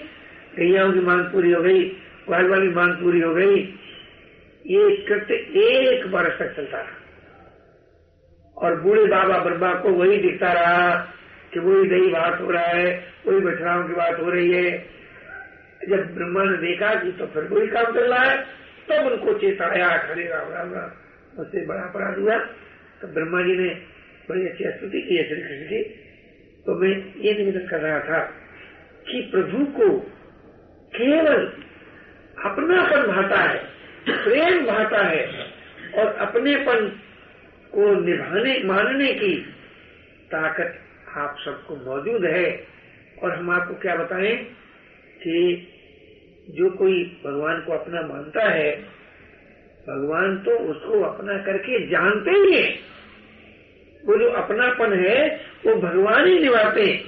गैयाओं 0.56 0.92
की 0.92 1.00
मांग 1.00 1.24
पूरी 1.24 1.52
हो 1.52 1.62
गई 1.62 1.84
ग्वाल 2.26 2.48
वाली 2.48 2.68
मांग 2.68 2.92
पूरी 2.94 3.20
हो 3.20 3.34
गई। 3.34 3.56
ये 4.66 4.96
कृत्य 4.96 5.34
एक 5.34 6.06
वर्ष 6.06 6.38
तक 6.38 6.56
चलता 6.56 6.78
रहा। 6.78 6.96
और 8.56 8.80
बूढ़े 8.80 9.04
बाबा 9.04 9.38
ब्रह्मा 9.38 9.72
को 9.74 9.88
वही 9.90 10.16
दिखता 10.16 10.52
रहा 10.52 11.14
कि 11.52 11.60
वही 11.60 11.88
दही 11.88 12.08
बात 12.08 12.40
हो 12.40 12.50
रहा 12.50 12.66
है, 12.66 13.04
वही 13.26 13.40
बछड़ाओं 13.40 13.88
की 13.88 13.92
बात 13.92 14.20
हो 14.20 14.30
रही 14.30 14.52
है। 14.52 14.70
जब 15.88 16.14
ब्रह्मा 16.14 16.44
ने 16.44 16.56
देखा 16.56 16.94
कि 16.94 17.12
तो 17.12 17.26
फिर 17.26 17.42
वही 17.42 17.66
काम 17.66 17.84
चल 17.84 18.14
रहा 18.14 18.24
है, 18.24 18.36
तब 18.36 18.96
तो 18.96 19.10
उनको 19.10 19.38
चेताया 19.38 19.88
खड़े 19.98 20.22
राम 20.22 20.52
राम 20.52 20.74
राम, 20.74 20.90
उससे 21.42 21.66
बड़ा 21.66 21.80
अपराध 21.80 22.18
हुआ। 22.18 22.36
तो 23.00 23.08
ब्रह्मा 23.08 23.42
जी 23.42 23.56
ने 23.56 23.68
बड़ी 24.28 24.46
अच्छी 24.46 24.64
स्तुति 24.64 25.02
की 25.02 25.16
है 25.16 25.28
श्री 25.28 25.42
कृष्ण 25.42 25.66
की। 25.66 25.82
तो 26.66 26.74
मैं 26.74 27.22
ये 27.22 27.34
निवेदन 27.34 27.66
कर 27.66 27.80
रहा 27.80 28.00
था 28.00 28.18
कि 29.08 29.20
प्रभु 29.20 29.64
को 29.64 29.98
केवल 30.92 31.52
अपनापन 32.44 33.06
भाता 33.06 33.40
है, 33.40 33.58
प्रेम 34.08 34.66
भाता 34.66 35.02
है, 35.02 35.26
और 35.94 36.06
अपनेपन 36.06 36.86
को 37.72 37.94
निभाने, 38.00 38.62
मानने 38.64 39.12
की 39.14 39.34
ताकत 40.26 40.78
आप 41.16 41.36
सबको 41.44 41.76
मौजूद 41.76 42.24
है। 42.24 42.66
और 43.22 43.36
हम 43.36 43.50
आपको 43.50 43.74
क्या 43.74 43.96
बताएँ 43.96 44.36
कि 45.18 45.68
जो 46.50 46.70
कोई 46.70 47.20
भगवान 47.24 47.60
को 47.60 47.72
अपना 47.72 48.02
मानता 48.02 48.44
है, 48.44 48.76
भगवान 49.88 50.38
तो 50.38 50.50
उसको 50.50 51.02
अपना 51.02 51.38
करके 51.38 51.86
जानते 51.86 52.30
ही 52.30 52.62
है। 52.62 52.78
वो 54.04 54.16
जो 54.16 54.30
अपनापन 54.30 54.92
है, 54.92 55.40
वो 55.66 55.74
भगवान 55.74 56.26
ही 56.26 56.38
निभाते 56.38 56.82
हैं। 56.82 57.04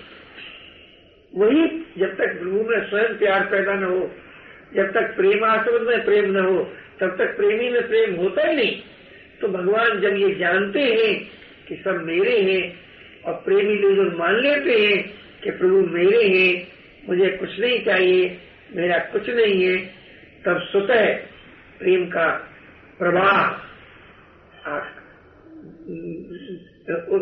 वही 1.36 1.68
जब 1.98 2.16
तक 2.16 2.38
प्रभु 2.38 2.64
में 2.64 2.90
स्वयं 2.90 3.18
प्यार 3.18 3.46
पैदा 3.46 3.74
न 3.74 3.84
हो, 3.84 4.10
जब 4.74 4.92
तक 4.92 5.16
प्रेम 5.16 5.30
प्रेमास्पद 5.30 5.82
में 5.82 6.04
प्रेम 6.04 6.30
न 6.32 6.40
हो, 6.40 6.72
तब 7.00 7.16
तक 7.18 7.36
प्रेमी 7.36 7.70
में 7.70 7.88
प्रेम 7.88 8.14
होता 8.14 8.46
ही 8.46 8.56
नहीं। 8.56 8.82
तो 9.40 9.48
भगवान 9.48 10.00
जब 10.00 10.16
ये 10.16 10.34
जानते 10.34 10.80
हैं 10.80 11.30
कि 11.68 11.82
सब 11.84 12.04
मेरे 12.04 12.40
हैं 12.42 12.81
और 13.26 13.32
प्रेमी 13.32 13.74
लोग 13.74 14.18
मान 14.18 14.34
लेते 14.34 14.70
हैं 14.70 15.14
कि 15.44 15.50
प्रभु 15.50 15.76
मेरे 15.76 16.28
हैं, 16.28 16.72
मुझे 17.08 17.36
कुछ 17.36 17.60
नहीं 17.60 17.84
चाहिए, 17.84 18.38
मेरा 18.72 18.98
कुछ 18.98 19.28
नहीं 19.28 19.64
है, 19.64 19.76
तब 20.44 20.62
स्वतः 20.70 21.14
प्रेम 21.78 22.06
का 22.06 22.48
प्रवाह 22.98 23.62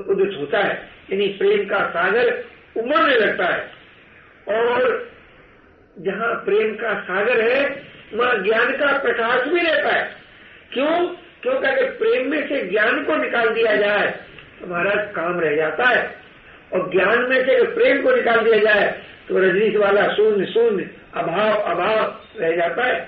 उदित 0.08 0.38
होता 0.38 0.58
है। 0.58 0.88
यानी 1.12 1.26
प्रेम 1.26 1.68
का 1.68 1.90
सागर 1.90 2.44
उमड़ने 2.76 3.16
लगता 3.16 3.46
है। 3.46 3.70
और 4.48 5.10
जहाँ 5.98 6.34
प्रेम 6.34 6.74
का 6.74 7.00
सागर 7.00 7.40
है, 7.40 7.82
वहाँ 8.14 8.42
ज्ञान 8.42 8.72
का 8.72 8.98
प्रकाश 8.98 9.48
भी 9.48 9.60
रहता 9.60 9.88
है। 9.88 10.16
क्यों? 10.72 11.14
क्योंकि 11.42 11.66
अगर 11.66 11.90
प्रेम 11.90 12.30
में 12.30 12.48
से 12.48 12.66
ज्ञान 12.66 13.04
को 13.04 13.16
निकाल 13.16 13.48
दिया 13.48 13.76
जाए 13.76 14.29
महाराज 14.68 15.10
काम 15.14 15.40
रह 15.40 15.56
जाता 15.56 15.88
है 15.88 16.02
और 16.72 16.90
ज्ञान 16.90 17.22
में 17.30 17.40
से 17.46 17.62
प्रेम 17.74 18.02
को 18.02 18.14
निकाल 18.16 18.44
दिया 18.44 18.58
जाए 18.58 18.88
तो 19.28 19.38
रजनीश 19.38 19.76
वाला 19.76 20.06
शून्य 20.08 20.46
शून्य, 20.46 20.90
अभाव 21.14 21.52
अभाव 21.62 21.98
रह 22.40 22.56
जाता 22.56 22.84
है। 22.84 23.00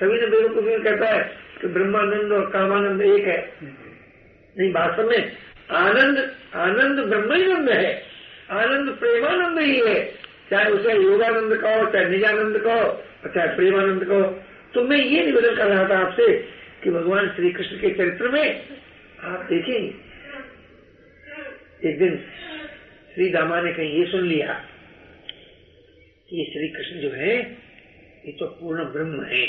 तभी 0.00 0.20
तो 0.20 0.26
बेवकूफ़ी 0.26 0.82
कहता 0.82 1.06
है 1.06 1.22
कि 1.60 1.66
ब्रह्मानंद 1.66 2.32
और 2.32 2.50
कामानंद 2.50 3.02
एक 3.02 3.26
है। 3.26 3.38
नहीं, 3.62 4.72
वास्तव 4.72 5.08
में 5.10 5.32
आनंद 5.70 6.18
आनंद 6.54 7.00
ब्रह्मानंद 7.00 7.70
है। 7.70 8.02
आनंद 8.52 8.90
प्रेमानंद 8.90 9.58
ही 9.58 9.76
है। 9.80 10.24
चाहे 10.50 10.70
उसे 10.70 10.92
योगानंद 10.94 11.56
कहो, 11.56 11.84
चाहे 11.92 12.08
निजानंद 12.08 12.58
कहो 12.58 13.30
चाहे 13.34 13.48
प्रेमानंद 13.56 14.04
कहो। 14.04 14.22
तो 14.74 14.82
मैं 14.84 14.96
ये 14.96 15.24
निवेदन 15.26 15.54
कर 15.56 15.66
रहा 15.66 15.88
था 15.88 15.98
आपसे 15.98 16.32
कि 16.82 16.90
भगवान 16.90 17.28
श्री 17.36 17.50
कृष्ण 17.50 17.76
के 17.76 17.90
चरित्र 17.90 18.28
में 18.28 18.68
आप 19.24 19.46
देखेंगे 19.50 20.03
एक 21.84 21.98
दिन 21.98 22.16
श्री 23.14 23.30
दामा 23.30 23.60
ने 23.60 23.72
कहीं 23.72 23.98
ये 24.00 24.10
सुन 24.10 24.26
लिया 24.26 24.64
ये 26.32 26.44
श्री 26.44 26.68
कृष्ण 26.68 27.00
जो 27.00 27.10
है, 27.10 27.38
ये 28.26 28.32
तो 28.32 28.46
पूर्ण 28.46 28.84
ब्रह्म 28.84 29.24
है। 29.24 29.46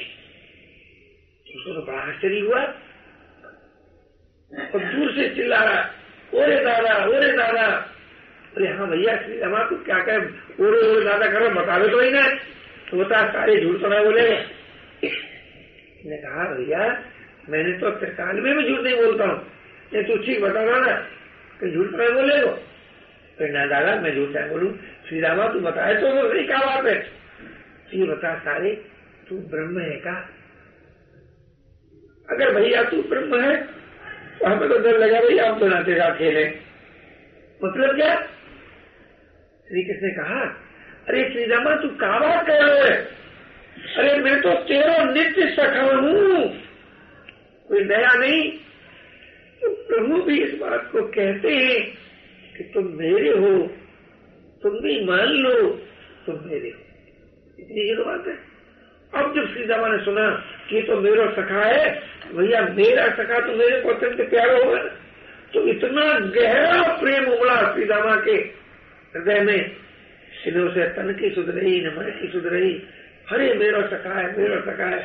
उसको 1.55 1.74
तो 1.74 1.82
बड़ा 1.82 1.98
आश्चर्य 1.98 2.39
हुआ। 2.39 2.62
और 4.74 4.79
दूर 4.79 5.12
से 5.12 5.36
चिल्ला 5.36 5.63
रहा, 5.63 5.82
ओरे 6.34 6.60
दादा 6.60 7.05
ओरे 7.05 7.32
दादा। 7.32 7.65
अरे 8.58 8.67
हाँ 8.67 8.89
भैया, 8.89 9.17
श्री 9.17 9.39
रमा 9.39 9.63
तू 9.70 9.75
क्या 9.75 10.00
कह? 10.00 10.17
ओरे 10.63 10.82
ओरे, 10.88 11.05
दादा 11.05 11.27
करो 11.27 11.50
बता 11.50 11.79
दो 11.79 11.88
तो 11.88 12.01
ही 12.01 12.12
ना। 12.12 12.29
तो 12.91 12.98
बता, 12.98 13.29
सारे 13.29 13.62
झूठ 13.62 13.82
तो 13.82 13.88
ना 13.88 14.03
बोले। 14.03 14.29
ने 16.10 16.17
कहा, 16.17 16.55
भैया, 16.55 17.03
मैंने 17.50 17.77
तो 17.77 17.89
त्रिकाल 17.89 18.36
में 18.36 18.58
भी 18.58 18.70
झूठ 18.70 18.79
नहीं 18.79 18.96
बोलता 18.96 19.25
हूँ। 19.25 19.51
तू 20.03 20.17
ठीक 20.17 20.41
बता 20.41 20.62
ना। 20.62 21.08
कि 21.59 21.71
झूठ 21.71 21.91
तो 21.91 21.97
नहीं 21.97 22.13
बोले 22.13 22.39
तो 23.38 23.47
ना 23.53 23.65
दादा, 23.65 23.95
मैं 24.01 24.15
झूठ 24.15 24.29
नहीं 24.29 24.50
बोलू। 24.50 24.67
श्री 25.07 25.19
रामा 25.21 25.47
तू 25.47 25.59
बताए 25.59 25.95
तो 25.95 26.12
सही 26.29 26.43
क्या 26.45 26.57
बात 26.59 26.85
है? 26.85 26.97
ये 27.93 28.05
बता 28.05 28.33
सारे, 28.39 28.69
तू 29.29 29.38
ब्रह्म 29.51 29.79
है 29.79 29.95
का 30.00 30.15
अगर 32.29 32.53
भैया 32.53 32.83
तू 32.83 33.01
ब्रह्म 33.09 33.41
है 33.41 33.55
तो 33.57 34.45
हमें 34.45 34.69
तो 34.69 34.77
डर 34.79 34.97
लगा 35.00 35.19
भैया, 35.19 35.50
हम 35.50 35.59
तो 35.59 35.67
ना 35.67 35.81
तेरा 35.83 36.09
खेले। 36.15 36.45
मतलब 37.59 37.95
क्या? 37.95 38.15
श्री 39.67 39.83
कृष्ण 39.83 40.05
ने 40.05 40.12
कहा, 40.13 40.41
अरे 41.07 41.24
श्री 41.31 41.45
रामा 41.45 41.75
तू 41.75 41.89
का 41.95 42.17
बात 42.19 42.45
कर 42.47 42.63
रहे 42.63 42.79
है? 42.81 42.95
अरे 43.97 44.17
मैं 44.19 44.41
तो 44.41 44.53
तेरा 44.63 45.03
नित्य 45.12 45.50
सखा 45.51 45.83
हूँ। 45.83 46.43
कोई 47.69 47.83
नया 47.83 48.13
नहीं 48.13 48.41
तो 49.65 49.72
प्रभु 49.74 50.22
भी 50.22 50.41
इस 50.43 50.60
बात 50.60 50.89
को 50.91 51.01
कहते 51.01 51.53
हैं 51.55 51.79
कि 52.57 52.63
तुम 52.63 52.88
मेरे 52.88 53.29
हो, 53.29 53.57
तुम 54.63 54.72
भी 54.72 55.05
मान 55.05 55.27
लो, 55.27 55.69
तुम 56.25 56.36
मेरे 56.45 56.69
हो। 56.69 56.81
इतनी 57.60 57.81
ही 57.81 57.95
तो 57.95 58.03
बात 58.05 58.27
है। 58.27 58.36
अब 59.13 59.36
जब 59.36 59.53
श्री 59.53 59.65
रामा 59.65 59.88
ने 59.88 60.03
सुना 60.05 60.29
कि 60.69 60.81
तो 60.81 61.00
मेरा 61.01 61.25
सखा 61.31 61.63
है, 61.63 61.89
भैया 62.36 62.62
मेरा 62.62 63.07
सखा 63.07 63.39
तो 63.39 63.55
मेरे 63.55 63.81
को 63.81 63.89
अत्यंत 63.89 64.29
प्यारा 64.29 64.53
होगा। 64.53 64.84
तो 65.53 65.67
इतना 65.67 66.19
गहरा 66.19 66.98
प्रेम 66.98 67.25
उमड़ा 67.25 67.74
श्री 67.74 67.86
रामा 67.86 68.15
के 68.15 68.31
हृदय 69.15 69.39
में 69.39 69.72
सिनों 70.43 70.69
से 70.69 70.88
तन 70.89 71.12
की 71.13 71.29
सुध 71.29 71.50
रही 71.50 71.81
न 71.81 71.88
मन 71.88 72.12
की 72.22 72.27
सुध 72.27 72.45
रही 72.45 72.84
हरे 73.29 73.53
मेरा 73.53 73.81
सखा 73.81 74.13
है, 74.19 74.38
मेरा 74.38 74.60
सखा 74.62 74.86
है। 74.86 75.00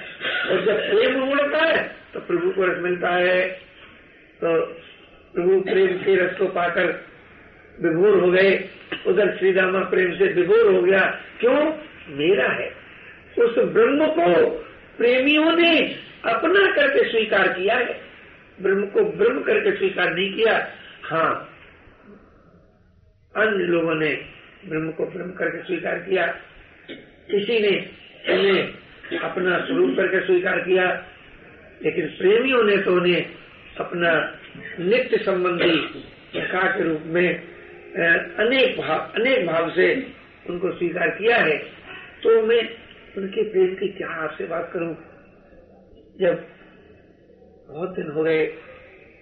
और 0.51 0.65
जब 0.65 0.81
प्रेम 0.91 1.23
उमड़ता 1.23 1.65
है 1.67 1.91
तो 2.15 2.21
प्रभु 2.21 2.51
को 2.51 2.65
रस 2.65 2.79
मिलता 2.79 3.09
है। 3.09 3.70
तो 4.41 4.65
प्रभु 5.35 5.61
प्रेम 5.61 5.87
के 5.87 6.17
रस 6.17 6.39
को 6.39 6.47
पाकर 6.47 7.05
विभोर 7.81 8.21
हो 8.21 8.31
गए। 8.31 8.69
उधर 9.07 9.37
श्री 9.37 9.53
रामा 9.53 9.79
प्रेम 9.79 10.19
से 10.19 10.25
विभोर 10.25 10.75
हो 10.75 10.83
गया। 10.83 11.21
क्यों? 11.41 11.79
मेरा 12.09 12.49
है। 12.49 12.75
उस 13.39 13.59
ब्रह्म 13.59 14.07
को 14.07 14.51
प्रेमियों 14.99 15.53
ने 15.53 15.79
अपना 16.25 16.73
करके 16.73 17.11
स्वीकार 17.11 17.49
किया 17.49 17.75
है। 17.75 18.01
ब्रह्म 18.63 18.87
को 18.87 19.05
ब्रह्म 19.05 19.43
करके 19.43 19.77
स्वीकार 19.77 20.15
नहीं 20.15 20.35
किया। 20.35 20.69
हाँ 21.03 21.57
अन्य 23.37 23.65
लोगों 23.65 23.95
ने 23.95 24.25
ब्रह्म 24.69 24.91
को 24.91 25.07
ब्रह्म 25.07 25.31
करके 25.31 25.63
स्वीकार 25.63 25.99
किया। 25.99 26.27
किसी 27.31 27.61
ने 27.61 27.91
उन्हें 28.33 28.75
अपना 29.19 29.59
स्वरूप 29.59 29.97
करके 29.97 30.27
स्वीकार 30.27 30.61
किया। 30.61 31.07
लेकिन 31.83 32.07
प्रेमियों 32.07 32.65
ने 32.65 32.77
तो 32.77 32.95
उन्हें 32.95 33.27
अपना 33.81 34.13
नित्य 34.81 35.19
संबंधी 35.25 35.77
सखा 36.35 36.67
के 36.77 36.83
रूप 36.85 37.03
में 37.07 37.29
अनेक 38.39 38.77
भाव 38.79 38.99
अनेक 39.17 39.47
भाव 39.47 39.71
से 39.71 39.87
उनको 40.47 40.73
स्वीकार 40.73 41.09
किया 41.11 41.37
है। 41.39 41.57
तो 42.23 42.43
मैं 42.43 42.61
उनके 43.19 43.43
प्रेम 43.53 43.75
की 43.75 43.89
क्या 43.95 44.09
आपसे 44.25 44.45
बात 44.47 44.71
करूँ? 44.73 44.95
जब 46.21 46.45
बहुत 47.69 47.95
दिन 47.97 48.11
हो 48.11 48.23
गए 48.25 48.47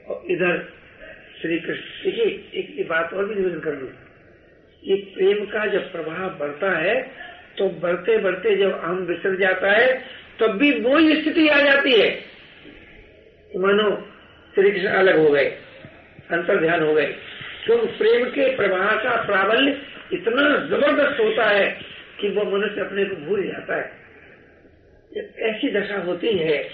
और 0.08 0.24
इधर 0.30 0.58
श्री 1.40 1.58
कृष्ण 1.58 2.04
देखिए, 2.04 2.26
एक 2.54 2.88
बात 2.88 3.12
और 3.14 3.24
भी 3.24 3.34
निवेदन 3.34 3.60
कर 3.60 3.74
लू 3.74 3.88
ये 4.82 4.96
प्रेम 5.14 5.44
का 5.46 5.66
जब 5.66 5.90
प्रभाव 5.92 6.28
बढ़ता 6.38 6.70
है 6.78 6.94
तो 7.58 7.68
बढ़ते 7.80 8.16
बढ़ते 8.18 8.54
जब 8.56 8.80
आम 8.84 8.98
विसर 9.06 9.36
जाता 9.38 9.70
है, 9.70 9.94
तब 10.40 10.56
भी 10.58 10.70
वो 10.80 10.96
ही 10.96 11.20
स्थिति 11.22 11.48
आ 11.48 11.60
जाती 11.60 11.92
है। 11.92 12.10
मानो 13.56 13.90
श्री 14.54 14.70
कृष्ण 14.70 14.86
अलग 14.86 15.18
हो 15.18 15.30
गए, 15.30 15.44
अंतर 16.30 16.60
ध्यान 16.60 16.82
हो 16.82 16.94
गए। 16.94 17.14
क्योंकि 17.64 17.86
प्रेम 17.86 18.24
के 18.24 18.56
प्रवाह 18.56 18.94
का 18.94 19.24
प्राबल्य 19.24 19.82
इतना 20.12 20.56
ज़बरदस्त 20.66 21.20
होता 21.20 21.50
है 21.50 21.80
कि 22.20 22.28
वो 22.28 22.44
मनुष्य 22.44 22.80
अपने 22.80 23.04
को 23.04 23.16
भूल 23.16 23.46
जाता 23.46 23.76
है। 23.76 23.98
ऐसी 25.38 25.70
दशा 25.70 25.98
होती 25.98 26.38
है, 26.38 26.70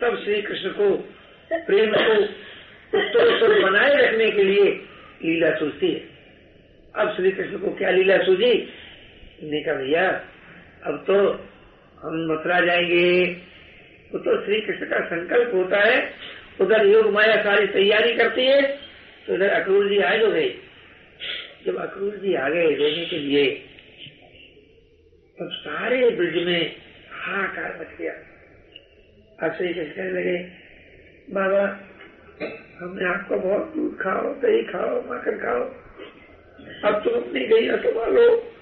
तब 0.00 0.22
श्री 0.24 0.42
कृष्ण 0.42 0.68
को, 0.68 0.96
प्रेम 1.52 1.92
को 1.92 2.22
उत्तर 2.98 3.62
बनाए 3.62 3.94
रखने 3.96 4.30
के 4.30 4.42
लिए 4.44 4.64
लीला 5.24 5.54
सूझती 5.54 5.92
है। 5.92 6.00
अब 6.96 7.16
श्री 7.16 7.30
कृष्ण 7.30 7.58
को 7.58 7.70
क्या 7.70 7.90
लीला 7.90 8.18
सूझी? 8.18 8.68
ने 9.42 9.60
कहा, 9.60 9.74
भैया, 9.74 10.10
अब 10.86 11.04
तो 11.06 11.14
हम 12.02 12.32
मथुरा 12.32 12.60
जाएँगे। 12.60 13.36
वो 14.12 14.18
तो 14.18 14.44
श्री 14.44 14.60
कृष्ण 14.60 14.86
का 14.86 15.00
संकल्प 15.00 15.54
होता 15.54 15.80
है 15.80 16.12
उधर 16.60 16.86
योग 16.86 17.12
माया 17.12 17.42
सारी 17.42 17.66
तैयारी 17.66 18.14
करती 18.14 18.44
है 18.46 18.62
तो 19.26 19.34
इधर 19.34 19.48
अक्रूर 19.48 19.88
जी 19.88 19.98
आए 19.98 20.18
जो 20.18 20.30
गए। 20.30 20.54
जब 21.66 21.76
अक्रूर 21.76 22.16
जी 22.16 22.34
आ 22.34 22.48
गए 22.48 22.74
देने 22.74 23.06
के 23.06 23.18
लिए, 23.18 23.54
तब 25.38 25.48
सारे 25.52 26.10
ब्रिज 26.10 26.46
में 26.46 26.76
हाहाकार 27.10 27.78
मच 27.80 27.98
गया। 27.98 28.12
अब 29.42 29.52
कहने 29.52 30.10
लगे, 30.10 30.38
बाबा, 31.30 31.80
हमने 32.78 33.04
आपको 33.04 33.36
बहुत 33.36 33.74
दूध 33.76 33.98
खाओ, 34.00 34.34
दही 34.34 34.62
खाओ 34.62 35.08
माखन 35.08 35.38
खाओ। 35.38 35.60
अब 36.84 37.02
तुम 37.04 37.14
अपनी 37.14 37.46
गैया 37.46 37.76
संभालो। 37.76 38.52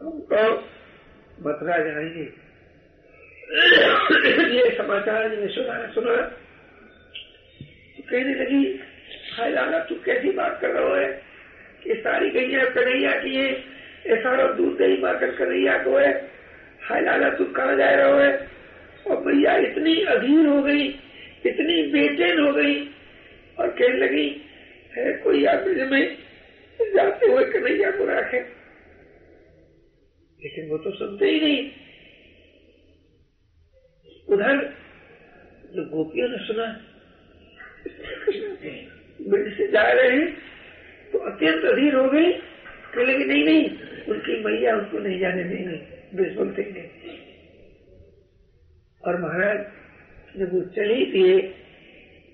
हम 0.00 0.20
तो 0.20 0.54
मथुरा 1.40 1.78
जाएँगे। 1.78 2.42
ये 4.56 4.76
समाचार 4.76 5.28
मैंने 5.28 5.48
सुना 5.48 5.86
सुना। 5.92 6.16
तो 6.16 6.41
कहने 8.10 8.34
लगी 8.34 8.80
लाला 9.40 9.78
तू 9.78 9.94
कैसी 9.94 10.30
बात 10.30 10.58
कर 10.60 10.68
रहा 10.68 11.00
है? 11.00 11.22
कि 11.84 11.94
सारी 11.94 12.30
गैया 12.30 12.64
कन्हैया 12.64 13.12
की 13.20 13.34
है, 13.36 13.52
ये 14.06 14.16
सारा 14.16 14.46
दूध 14.52 14.78
दही 14.78 14.96
माकर 14.96 15.30
कन्हैया 15.30 15.82
को 15.84 15.96
है। 15.98 16.30
हाय 16.82 17.00
लाला 17.00 17.30
तू 17.30 17.44
कहाँ 17.44 17.76
जा 17.76 17.90
रहा 17.90 18.24
है? 18.24 18.48
और 19.06 19.16
भैया 19.16 19.56
इतनी 19.56 20.02
अधीर 20.04 20.46
हो 20.46 20.62
गई, 20.62 20.88
इतनी 21.46 21.82
बेचैन 21.82 22.40
हो 22.40 22.52
गई 22.52 22.90
और 23.58 23.70
कहने 23.70 23.98
लगी, 23.98 24.42
है 24.96 25.12
कोई 25.12 25.44
आदमी 25.44 25.84
में 25.84 26.18
जाते 26.80 27.26
हुए 27.26 27.44
कन्हैया 27.44 27.90
को 27.90 28.04
रखे? 28.04 28.40
लेकिन 30.42 30.68
वो 30.68 30.78
तो 30.78 30.90
सुनते 30.90 31.26
ही 31.26 31.40
नहीं। 31.40 31.70
उधर 34.28 34.74
जो 35.72 35.84
गोपियों 35.84 36.28
ने 36.28 36.38
सुना 36.38 36.88
ब्रिज 39.28 39.56
से 39.56 39.66
जा 39.72 39.82
रहे 39.92 40.10
हैं 40.10 40.26
तो 41.12 41.18
अत्यंत 41.30 41.64
अधीर 41.64 41.94
हो 41.94 42.08
गई 42.10 42.32
कहने 42.32 43.04
लगी, 43.04 43.24
नहीं 43.24 43.44
नहीं, 43.44 43.64
उनकी 44.08 44.34
मैया 44.44 44.74
उनको 44.76 44.98
नहीं 44.98 45.18
जाने 45.20 45.44
देंगे 45.44 45.76
बोलते 46.34 46.62
नहीं 46.72 47.16
और 49.02 49.20
महाराज, 49.20 49.60
जब 50.38 50.52
वो 50.54 50.60
चली 50.76 51.06
थी 51.12 51.22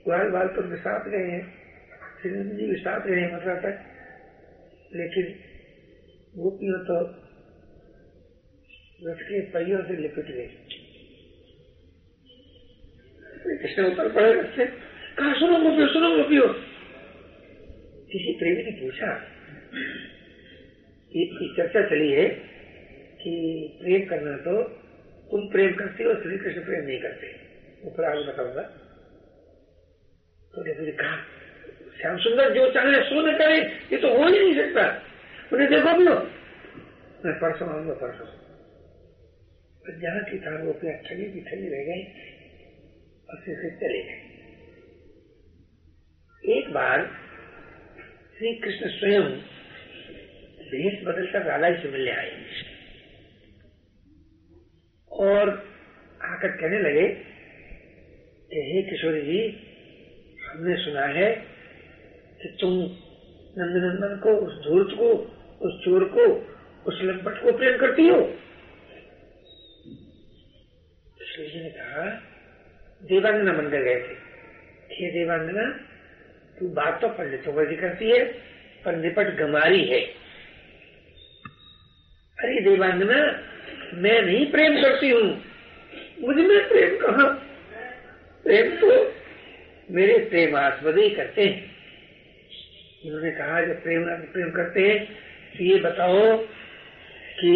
ग्वाल 0.05 0.31
बाल 0.31 0.49
तो 0.57 0.63
साथ 0.79 1.09
गए 1.11 1.31
हैं 1.31 1.45
श्रीनंद 2.23 2.51
जी 2.59 2.67
भी 2.67 2.77
साथ 2.79 3.07
रहे 3.07 3.27
मथुरा 3.27 3.55
तक। 3.61 3.77
लेकिन 4.93 5.27
गोपियों 6.35 6.79
तो 6.85 6.99
रथ 9.03 9.21
के 9.23 9.41
पहियों 9.51 9.83
से 9.83 9.97
लिपट 9.97 10.31
गई 10.31 10.51
कृष्ण 13.59 13.85
उतर 13.85 14.09
पड़े 14.13 14.31
रस्ते 14.33 14.65
कहा 15.19 15.33
सुनो 15.35 15.59
गोपियो 15.61 15.87
सुनो 15.89 16.09
गोपियो 16.13 16.47
किसी 18.11 18.33
प्रेमी 18.39 18.63
ने 18.63 18.73
पूछा 18.75 19.09
कि 21.13 21.49
चर्चा 21.57 21.83
चली 21.89 22.11
है 22.11 22.27
कि 23.21 23.33
प्रेम 23.81 24.05
करना 24.09 24.37
तो 24.45 24.55
तुम 25.31 25.49
प्रेम 25.51 25.75
करते 25.77 26.05
हो 26.05 26.13
श्री 26.21 26.39
कृष्ण 26.39 26.63
प्रेम 26.65 26.85
नहीं 26.85 27.01
करते 27.01 27.33
वो 27.83 27.95
फिर 27.97 28.05
आगे 28.05 28.23
बताऊँगा 28.25 28.63
तो 30.53 30.65
देखो 30.65 30.87
कहा 30.95 31.17
श्याम 31.99 32.19
सुंदर 32.21 32.55
जो 32.55 32.71
चाहे 32.71 33.03
सो 33.05 33.21
न 33.23 33.35
करे 33.39 33.59
ये 33.91 33.99
तो 33.99 34.15
हो 34.15 34.23
ही 34.23 34.39
नहीं 34.39 34.55
सकता 34.57 34.87
उन्हें 35.53 35.69
देखो 35.71 35.97
भी 35.99 36.09
मैं 37.25 37.35
परसों 37.41 37.69
आऊँगा 37.71 37.99
परसों 37.99 38.31
जहाँ 39.99 40.25
की 40.25 40.39
था 40.39 40.57
वो 40.57 40.73
अपने 40.73 40.97
ठगी 41.05 41.31
की 41.33 41.45
ठगी 41.45 41.69
रह 41.69 41.85
गई 41.85 42.03
और 43.29 43.45
फिर 43.45 43.71
चले 43.77 44.03
गए 44.03 44.28
बार 46.79 47.07
श्री 48.39 48.55
कृष्ण 48.55 48.89
स्वयं 48.89 49.31
भेष 50.71 51.05
बदलकर 51.05 51.43
राधा 51.43 51.71
जी 51.71 51.83
से 51.83 51.89
मिलने 51.89 52.11
आए। 52.11 52.33
और 55.11 55.51
आकर 56.23 56.49
कहने 56.49 56.79
लगे 56.79 57.09
कि 58.51 58.61
हे 58.61 58.83
किशोरी 58.83 59.23
जी, 59.23 59.41
हमने 60.47 60.77
सुना 60.77 61.07
है 61.07 61.33
कि 62.43 62.57
तुम 62.61 62.73
नंदनंदन 63.59 64.17
को, 64.23 64.37
उस 64.37 64.65
धूर्त 64.65 64.95
को, 64.99 65.09
उस 65.67 65.85
चोर 65.85 66.05
को, 66.05 66.27
उस 66.87 67.01
लंपट 67.03 67.43
को 67.43 67.53
प्रेम 67.59 67.79
करती 67.79 68.09
हो? 68.09 68.23
किशोरी 71.19 71.51
जी 71.51 71.61
ने 71.61 71.71
कहा 71.71 72.05
देवांगना 73.03 73.53
मंदिर 73.53 73.83
गए 73.83 74.01
थे। 74.01 74.15
देवांगना 75.11 75.67
तू 76.61 76.69
बात 76.69 77.01
तो 77.01 77.09
पंडितों 77.09 77.53
पर 77.53 77.75
करती 77.75 78.11
है, 78.11 78.25
पर 78.85 78.97
निपट 78.97 79.35
गमारी 79.37 79.85
है। 79.85 80.01
अरे 82.39 82.61
देवांगना 82.61 83.19
मैं 83.95 84.21
नहीं 84.23 84.45
प्रेम 84.47 84.83
करती 84.83 85.11
हूँ। 85.11 85.29
मुझमें 86.21 86.69
प्रेम 86.69 86.97
कहा? 86.97 87.25
प्रेम 88.45 88.77
तो 88.77 88.89
मेरे 89.91 90.19
प्रेमास्पद 90.25 90.99
ही 90.99 91.09
करते 91.11 91.47
हैं। 91.47 91.59
उन्होंने 93.05 93.31
कहा, 93.31 93.61
जब 93.61 93.83
प्रेम 93.83 94.05
प्रेम 94.33 94.51
करते 94.51 94.89
हैं 94.89 95.05
तो 95.53 95.65
ये 95.65 95.77
बताओ 95.79 96.37
कि 97.41 97.55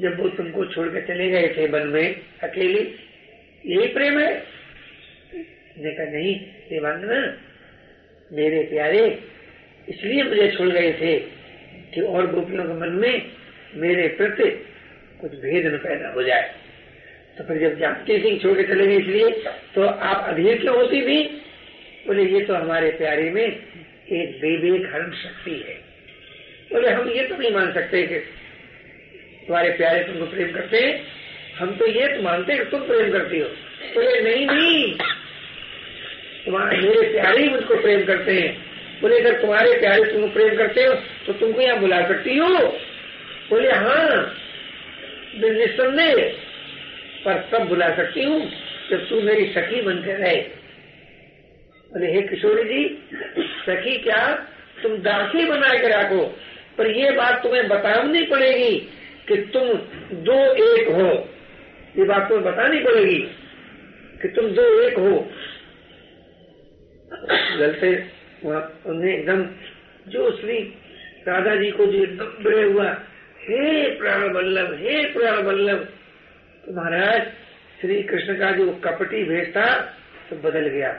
जब 0.00 0.20
वो 0.20 0.28
तुमको 0.28 0.64
छोड़कर 0.64 1.06
चले 1.06 1.28
गए 1.30 1.48
थे 1.56 1.66
वन 1.68 1.86
में, 1.86 2.20
अकेले, 2.42 2.80
यही 3.66 3.86
प्रेम 3.88 4.18
है? 4.20 4.32
कहा, 5.34 6.04
नहीं 6.06 6.34
देवांगना 6.70 7.20
मेरे 8.30 8.62
प्यारे 8.62 9.02
इसलिए 9.88 10.22
मुझे 10.22 10.50
छोड़ 10.50 10.68
गए 10.68 10.92
थे 10.92 11.18
कि 11.94 12.00
और 12.00 12.26
गोपियों 12.26 12.64
के 12.64 12.74
मन 12.80 12.92
में 12.96 13.30
मेरे 13.74 14.08
प्रति 14.08 14.50
कुछ 15.20 15.32
भेद 15.32 15.66
न 15.66 15.76
पैदा 15.78 16.08
हो 16.08 16.22
जाए। 16.22 16.54
तो 17.38 17.44
फिर 17.44 17.58
जब 17.58 17.78
जानती 17.78 18.18
सिंह 18.18 18.38
छोड़ 18.38 18.56
के 18.56 18.62
चले 18.62 18.86
गए 18.86 18.96
इसलिए 18.96 19.30
तो 19.74 19.82
आप 19.82 20.28
अधीर 20.28 20.58
क्यों 20.58 20.76
होती 20.76 21.00
थी? 21.02 21.22
बोले, 22.06 22.24
ये 22.24 22.44
तो 22.44 22.54
हमारे 22.54 22.90
प्यारे 22.90 23.30
में 23.30 23.44
एक 23.44 24.38
बेबेक 24.40 24.86
हरण 24.94 25.10
शक्ति 25.12 25.50
है। 25.50 25.74
बोले, 26.72 26.90
हम 26.90 27.08
ये 27.10 27.26
तो 27.28 27.36
नहीं 27.36 27.50
मान 27.50 27.72
सकते 27.72 28.06
कि 28.06 28.18
तुम्हारे 29.46 29.70
प्यारे 29.70 30.04
तुमको 30.04 30.26
प्रेम 30.26 30.52
करते 30.52 30.76
हैं। 30.76 31.00
हम 31.56 31.74
तो 31.76 31.86
ये 31.86 32.06
तो 32.08 32.22
मानते 32.22 32.52
हैं 32.52 32.68
तुम 32.70 32.80
प्रेम 32.80 33.12
करती 33.12 33.38
हो। 33.38 33.48
बोले, 33.94 34.20
नहीं 34.20 34.46
नहीं 34.46 34.94
मेरे 36.48 37.08
प्यारे 37.12 37.42
ही 37.42 37.48
मुझको 37.48 37.76
प्रेम 37.76 38.04
करते 38.04 38.32
हैं। 38.32 38.52
बोले, 39.00 39.18
अगर 39.18 39.40
तुम्हारे 39.40 39.72
प्यारे 39.80 40.04
तुमको 40.04 40.28
प्रेम 40.28 40.56
करते 40.56 40.84
हो 40.84 40.94
तो 41.26 41.32
तुमको 41.32 41.60
यहाँ 41.60 41.78
बुला 41.80 42.00
सकती 42.08 42.36
हो। 42.36 42.48
बोले 43.50 43.70
हाँ 43.70 44.36
निस्संदेह 45.36 46.16
पर 47.24 47.48
तब 47.52 47.66
बुला 47.68 47.88
सकती 47.96 48.22
हूँ 48.24 48.40
जब 48.90 49.08
तू 49.08 49.20
मेरी 49.20 49.46
सखी 49.52 49.80
बनकर 49.82 50.16
रहे। 50.16 50.36
बोले, 51.90 52.12
हे 52.12 52.22
किशोरी 52.22 52.64
जी, 52.64 52.82
सखी 53.60 53.96
क्या 53.98 54.22
तुम 54.82 54.96
दासी 54.98 55.44
बना 55.44 55.68
के 55.74 55.88
रखो? 55.90 56.24
पर 56.78 56.90
ये 56.90 57.10
बात 57.10 57.42
तुम्हें 57.42 57.68
बतानी 57.68 58.22
पड़ेगी 58.22 58.76
कि 59.28 59.36
तुम 59.52 59.68
दो 60.24 60.38
एक 60.64 60.88
हो। 60.88 61.08
ये 61.98 62.04
बात 62.04 62.28
तुम्हें 62.28 62.44
बतानी 62.44 62.80
पड़ेगी 62.80 63.18
कि 64.22 64.28
तुम 64.28 64.48
दो 64.50 64.64
एक 64.80 64.98
हो। 64.98 65.30
गलते 67.58 67.92
उन्हें 68.86 69.12
एकदम 69.14 69.42
जो 70.08 70.30
श्री 70.38 70.58
राधा 71.28 71.54
जी 71.54 71.70
को 71.70 71.86
जो 71.86 72.02
एकदम 72.02 72.44
बड़े 72.44 72.62
हुआ, 72.62 72.90
हे 73.40 73.88
प्राण 73.96 74.32
बल्लभ 74.32 74.72
हे 74.80 75.04
प्राण 75.12 75.42
बल्लभ 75.42 75.84
तो 76.64 76.72
महाराज, 76.72 77.22
श्री 77.80 78.02
कृष्ण 78.02 78.34
का 78.34 78.50
जो 78.52 78.70
कपटी 78.84 79.22
भेष 79.24 79.48
था 79.48 79.68
तो 80.30 80.36
बदल 80.38 80.66
गया। 80.68 80.90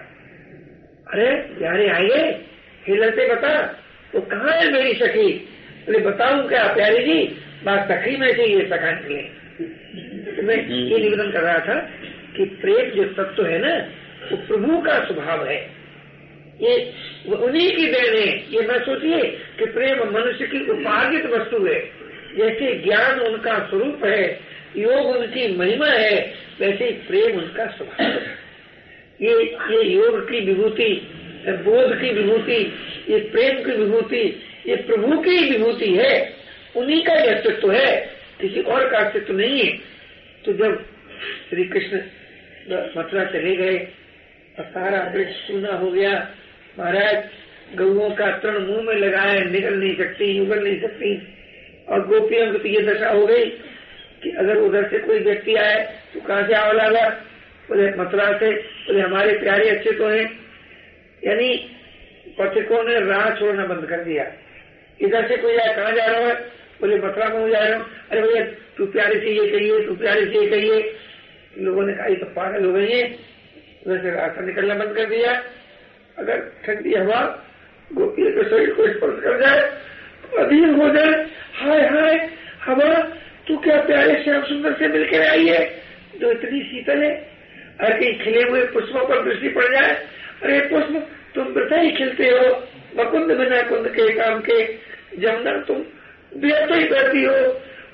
अरे, 1.07 1.29
प्यारे, 1.57 1.87
आइए, 1.89 2.21
हे 2.85 2.95
लड़ते 2.95 3.27
बता 3.33 3.51
तो 4.13 4.21
कहाँ 4.21 4.51
है 4.51 4.71
मेरी 4.71 4.93
सखी? 4.93 5.27
बोले 5.85 5.99
बताऊ 5.99 6.47
क्या, 6.47 6.63
प्यारे 6.73 6.99
जी? 6.99 7.19
बात 7.65 7.91
सखी 7.91 8.15
में 8.17 8.31
से 8.35 8.45
ये 8.45 8.65
सखा 8.69 8.91
निकले 8.91 9.21
तो 10.31 10.43
मैं 10.43 10.55
ये 10.55 10.99
निवेदन 10.99 11.31
कर 11.31 11.41
रहा 11.41 11.59
था 11.59 11.79
कि 12.35 12.45
प्रेम 12.61 12.89
जो 12.91 13.03
तत्व 13.13 13.45
है 13.45 13.59
ना, 13.59 13.75
वो 14.31 14.37
प्रभु 14.47 14.81
का 14.81 15.03
स्वभाव 15.05 15.45
है। 15.47 15.59
ये 16.61 16.93
उन्हीं 17.35 17.75
की 17.75 17.85
देन 17.85 18.13
है। 18.15 18.37
ये 18.53 18.61
न 18.61 18.79
सोचिए 18.79 19.21
कि 19.59 19.65
प्रेम 19.65 19.97
मनुष्य 19.97 20.47
की 20.47 20.71
उपार्जित 20.71 21.25
वस्तु 21.25 21.65
है। 21.65 21.79
जैसे 22.37 22.75
ज्ञान 22.75 23.19
उनका 23.19 23.69
स्वरूप 23.69 24.05
है, 24.05 24.39
योग 24.77 25.05
उनकी 25.05 25.57
महिमा 25.57 25.87
है, 25.87 26.33
वैसे 26.59 26.91
प्रेम 26.91 27.39
उनका 27.39 27.65
स्वभाव 27.67 28.07
है। 28.07 28.21
ये 29.21 29.31
ये 29.43 29.83
योग 29.83 30.31
की 30.31 30.39
विभूति, 30.39 31.07
बोध 31.47 32.01
की 32.01 32.09
विभूति, 32.09 32.73
ये 33.09 33.19
प्रेम 33.19 33.63
की 33.63 33.71
विभूति, 33.71 34.41
ये 34.67 34.75
प्रभु 34.75 35.17
की 35.17 35.49
विभूति 35.49 35.95
है, 35.95 36.33
उन्हीं 36.75 37.03
का 37.03 37.13
अस्तित्व 37.13 37.71
है। 37.71 38.21
किसी 38.41 38.61
और 38.61 38.89
का 38.89 38.97
अस्तित्व 38.97 39.33
नहीं 39.33 39.59
है। 39.59 39.77
तो 40.45 40.53
जब 40.53 40.85
श्री 41.49 41.63
कृष्ण 41.63 41.97
मथुरा 42.97 43.23
चले 43.23 43.55
गए 43.55 43.77
और 44.59 44.65
सारा 44.65 45.11
वृक्ष 45.15 45.31
सूना 45.31 45.73
हो 45.73 45.91
गया 45.91 46.31
महाराज 46.79 47.23
गऊ 47.75 48.09
का 48.09 48.37
तृण 48.37 48.59
मुँह 48.59 48.81
में 48.81 48.95
लगाए 48.95 49.39
निकल 49.39 49.73
नहीं 49.73 49.97
सकती, 49.97 50.39
उगल 50.39 50.63
नहीं 50.63 50.81
सकती। 50.81 51.37
और 51.89 52.07
गोपियों 52.07 52.53
की 52.53 52.69
ये 52.69 52.81
दशा 52.81 53.09
हो 53.09 53.25
गई 53.27 53.45
कि 54.23 54.31
अगर 54.31 54.57
उधर 54.57 54.89
से 54.89 54.99
कोई 54.99 55.19
व्यक्ति 55.19 55.55
आए 55.55 55.97
तो 56.13 56.21
कहाँ 56.21 56.47
से 56.47 56.53
आवला 56.53 56.87
ला 56.87 57.09
बोले, 57.69 57.91
मथुरा 57.91 58.37
से। 58.39 58.51
बोले, 58.51 59.01
हमारे 59.01 59.37
प्यारे 59.37 59.69
अच्छे 59.69 59.91
तो 59.91 60.07
हैं। 60.07 60.39
यानी, 61.23 61.69
पथिकों 62.39 62.83
ने 62.83 62.99
राह 62.99 63.35
छोड़ना 63.35 63.65
बंद 63.65 63.89
कर 63.89 64.03
दिया। 64.03 64.31
इधर 65.01 65.27
से 65.27 65.37
कोई 65.37 65.57
आए 65.57 65.75
कहाँ 65.75 65.91
जा 65.91 66.05
रहा 66.05 66.19
है? 66.19 66.35
बोले, 66.81 66.95
मथुरा 66.95 67.29
में 67.29 67.51
जा 67.51 67.59
रहा 67.59 67.77
हूँ। 67.77 67.85
अरे 68.11 68.21
भैया, 68.21 68.45
तू 68.77 68.85
प्यारे 68.85 69.19
से 69.19 69.27
ये 69.27 69.51
कहिए, 69.51 69.85
तू 69.85 69.95
प्यारे 69.95 70.25
से 70.25 70.39
ये 70.39 70.49
कहिए। 70.49 70.95
लोगों 71.57 71.83
ने 71.83 71.93
कहा 71.93 72.07
तो 72.07 72.25
पागल 72.25 72.65
हो 72.65 72.73
गई 72.73 72.87
है। 72.87 73.15
उधर 73.87 74.01
से 74.01 74.11
रास्ता 74.11 74.41
निकलना 74.41 74.75
बंद 74.75 74.95
कर 74.95 75.05
दिया। 75.05 75.43
अगर 76.21 76.37
ठंडी 76.65 76.93
हवा 76.93 77.21
गोपी 77.93 78.23
के 78.31 78.43
शरीर 78.49 78.73
को 78.73 78.87
स्पर्श 78.87 79.23
कर 79.23 79.39
जाए 79.41 79.59
तो 80.23 80.37
अधीन 80.37 80.73
हो 80.75 80.89
जाए। 80.89 81.25
हाय 81.53 81.81
हाय, 81.87 82.29
हवा, 82.65 82.93
तू 83.47 83.57
क्या 83.57 83.81
प्यारे 83.81 84.21
श्याम 84.23 84.43
सुंदर 84.43 84.73
से 84.73 84.87
मिलकर 84.87 85.27
आई 85.27 85.47
है? 85.47 85.81
जो 86.19 86.31
इतनी 86.31 86.61
शीतल 86.61 87.03
है 87.03 87.31
अरे 87.79 87.99
कहीं 87.99 88.19
खिले 88.19 88.49
हुए 88.49 88.63
पुष्पों 88.65 89.07
पर 89.07 89.23
दृष्टि 89.23 89.49
पड़ 89.49 89.63
जाए। 89.63 89.91
अरे 90.43 90.59
पुष्प, 90.59 91.07
तुम 91.35 91.43
वृथा 91.43 91.79
ही 91.79 91.91
खिलते 91.91 92.23
हो। 92.23 92.67
बकुंद 92.95 93.31
बिना 93.31 93.61
कुंद 93.61 93.87
के 93.87 94.13
काम 94.13 94.39
के 94.39 94.65
जमुना 95.17 95.57
तुम 95.61 95.77
व्यर्थ 96.37 96.75
ही 96.75 96.83
करती 96.83 97.23
हो। 97.23 97.33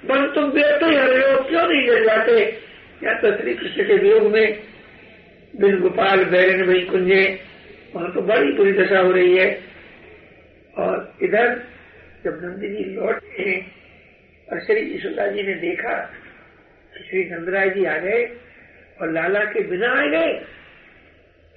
बन 0.06 0.32
तुम 0.36 0.44
व्यर्थ 0.44 0.84
ही 0.84 0.96
हरे 0.96 1.32
हो, 1.32 1.42
क्यों 1.42 1.68
नहीं 1.68 1.86
गिर 1.86 2.04
जाते? 2.04 2.40
या 3.04 3.14
तो 3.14 3.38
श्री 3.38 3.54
कृष्ण 3.54 3.84
के 3.84 3.94
वियोग 3.94 4.32
में 4.32 4.60
बिन 5.56 5.80
गोपाल 5.80 6.24
बैरन 6.24 6.66
भाई 6.68 6.82
कुंजे 6.82 7.40
वहाँ 7.96 8.14
तो 8.14 8.22
बड़ी 8.22 8.52
बुरी 8.52 8.74
दशा 8.74 9.00
हो 9.00 9.12
रही 9.12 9.38
है। 9.38 9.62
और 10.78 11.18
इधर 11.24 11.64
जब 12.24 12.42
नंदी 12.44 12.68
जी 12.68 12.84
लौटे 12.84 13.42
हैं, 13.42 13.72
और 14.52 14.60
श्री 14.60 14.96
यशोदा 14.96 15.28
जी 15.28 15.44
ने 15.44 15.54
देखा 15.54 15.94
कि 16.94 17.04
श्री 17.10 17.24
नंदराय 17.30 17.70
जी 17.70 17.86
आ 17.86 17.98
गए 17.98 18.26
और 19.02 19.12
लाला 19.12 19.40
के 19.40 19.64
बिना 19.64 19.88
आ 19.88 20.06
गए 20.06 20.34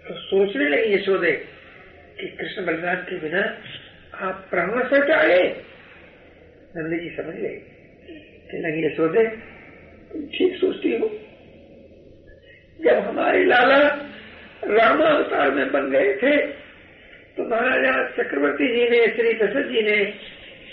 तो 0.08 0.14
सोचने 0.14 0.68
लगी 0.68 0.94
यशोदे 0.94 1.32
कि 2.20 2.26
कृष्ण 2.26 2.66
बलराम 2.66 2.96
के 2.96 3.18
बिना 3.18 3.62
आप 4.26 4.46
प्राण 4.50 4.88
से 4.88 5.12
आ 5.12 5.24
गए। 5.24 5.62
नंद 6.76 7.00
जी 7.00 7.10
समझ 7.10 7.34
गए। 7.34 7.56
कि 8.50 8.58
लगी, 8.58 8.86
यशोदे 8.86 9.24
ठीक 10.38 10.56
सोचती 10.56 10.96
हो। 10.96 11.08
जब 12.80 12.98
हमारे 12.98 13.44
लाला 13.44 13.99
रामा 14.64 15.04
अवतार 15.04 15.50
में 15.50 15.72
बन 15.72 15.90
गए 15.90 16.14
थे। 16.14 16.36
तो 17.36 17.48
महाराजा 17.48 17.92
चक्रवर्ती 18.08 18.68
जी 18.68 18.88
ने, 18.90 19.06
श्री 19.06 19.32
दशरथ 19.32 19.68
जी 19.68 19.82
ने 19.82 20.04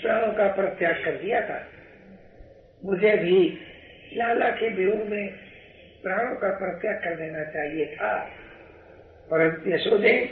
प्राणों 0.01 0.33
का 0.33 0.47
प्रत्याग 0.47 1.01
कर 1.05 1.11
दिया 1.11 1.41
था। 1.41 1.67
मुझे 2.85 3.15
भी 3.17 3.37
लाला 4.13 4.49
के 4.49 4.69
विरोध 4.69 5.07
में 5.09 5.27
प्राणों 6.03 6.35
का 6.35 6.49
प्रत्याग 6.49 6.95
कर 6.95 7.15
देना 7.15 7.43
चाहिए 7.43 7.85
था। 7.85 8.13
परंतु 9.31 9.69
यशोदे, 9.69 10.29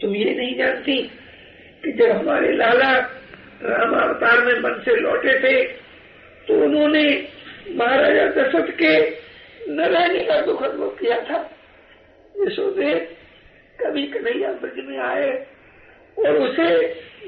तुम 0.00 0.14
ये 0.16 0.34
नहीं 0.34 0.56
जानती 0.58 1.02
कि 1.84 1.92
जब 1.92 2.10
हमारे 2.10 2.52
लाला 2.52 2.92
राम 3.62 3.94
अवतार 3.94 4.44
में 4.44 4.54
मन 4.54 4.82
से 4.84 4.96
लौटे 4.96 5.38
थे 5.38 5.62
तो 6.48 6.54
उन्होंने 6.64 7.28
महाराजा 7.70 8.26
दशरथ 8.26 8.70
के 8.72 8.94
न 9.68 9.80
रहने 9.80 10.24
का 10.24 10.40
दुख 10.40 10.62
अनुभव 10.62 10.88
किया 10.88 11.20
था। 11.20 11.38
यशोदे, 12.36 12.94
कभी 13.78 14.06
कन्हैया 14.06 14.52
ब्रज 14.52 14.84
में 14.86 14.98
आए 15.00 15.30
और 16.16 16.36
उसे 16.38 16.68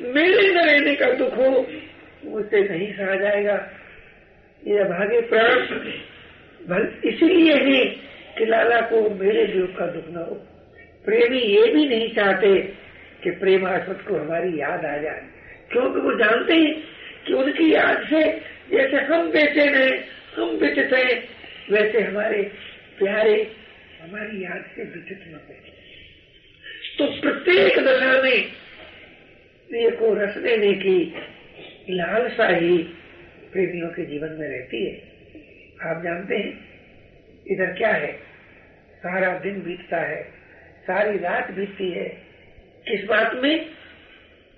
मेरे 0.09 0.49
न 0.49 0.65
रहने 0.67 0.95
का 0.95 1.11
दुख 1.13 1.37
हो 1.37 1.51
मुझसे 2.25 2.61
नहीं 2.61 2.93
सहा 2.93 3.15
जाएगा। 3.17 3.57
ये 4.63 4.85
भागे 4.85 5.21
प्राण 5.29 5.57
इसीलिए 7.05 7.55
ही 7.55 7.85
कि 8.39 8.45
लाला 8.45 8.81
को 8.83 9.09
मेरे 9.15 9.45
वियोग 9.45 9.77
का 9.79 9.87
दुख 9.87 10.09
न 10.11 10.25
हो। 10.29 10.35
प्रेमी 11.05 11.39
ये 11.39 11.73
भी 11.73 11.87
नहीं 11.89 12.09
चाहते 12.15 12.57
कि 13.23 13.31
प्रेमास्पद 13.41 14.01
को 14.09 14.17
हमारी 14.17 14.61
याद 14.61 14.85
आ 14.85 14.97
जाए, 14.99 15.23
क्योंकि 15.73 16.01
वो 16.01 16.13
जानते 16.19 16.55
हैं 16.55 16.75
कि 17.27 17.33
उनकी 17.35 17.73
याद 17.75 18.07
से 18.11 18.23
जैसे 18.71 19.01
हम 19.05 19.31
बेचैन 19.31 19.75
हैं, 19.75 20.05
हम 20.37 20.57
व्यथित 20.59 20.93
हैं, 20.93 21.23
वैसे 21.71 22.01
हमारे 22.01 22.43
प्यारे 22.99 23.37
हमारी 24.05 24.45
याद 24.45 24.65
से 24.77 24.85
व्यथित 24.85 25.25
न 25.29 25.35
हो 25.35 25.55
तो 26.99 27.21
प्रत्येक 27.21 27.79
दशा 27.79 28.23
में 28.23 28.45
प्रिय 29.71 29.91
को 29.91 30.15
रस 30.15 30.37
देने 30.37 30.73
की 30.75 31.15
लालसा 31.91 32.49
ही 32.49 32.79
प्रेमियों 33.53 33.89
के 33.89 34.05
जीवन 34.05 34.29
में 34.29 34.49
रहती 34.49 34.87
है। 34.87 34.95
आप 35.91 36.03
जानते 36.05 36.37
हैं, 36.37 36.53
इधर 37.47 37.73
क्या 37.73 37.93
है? 37.93 38.13
सारा 38.99 39.39
दिन 39.39 39.63
बीतता 39.63 39.97
है, 39.97 40.23
सारी 40.83 41.19
रात 41.19 41.51
बीतती 41.51 41.91
है। 41.91 42.09
किस 42.89 43.05
बात 43.05 43.35
में? 43.35 43.65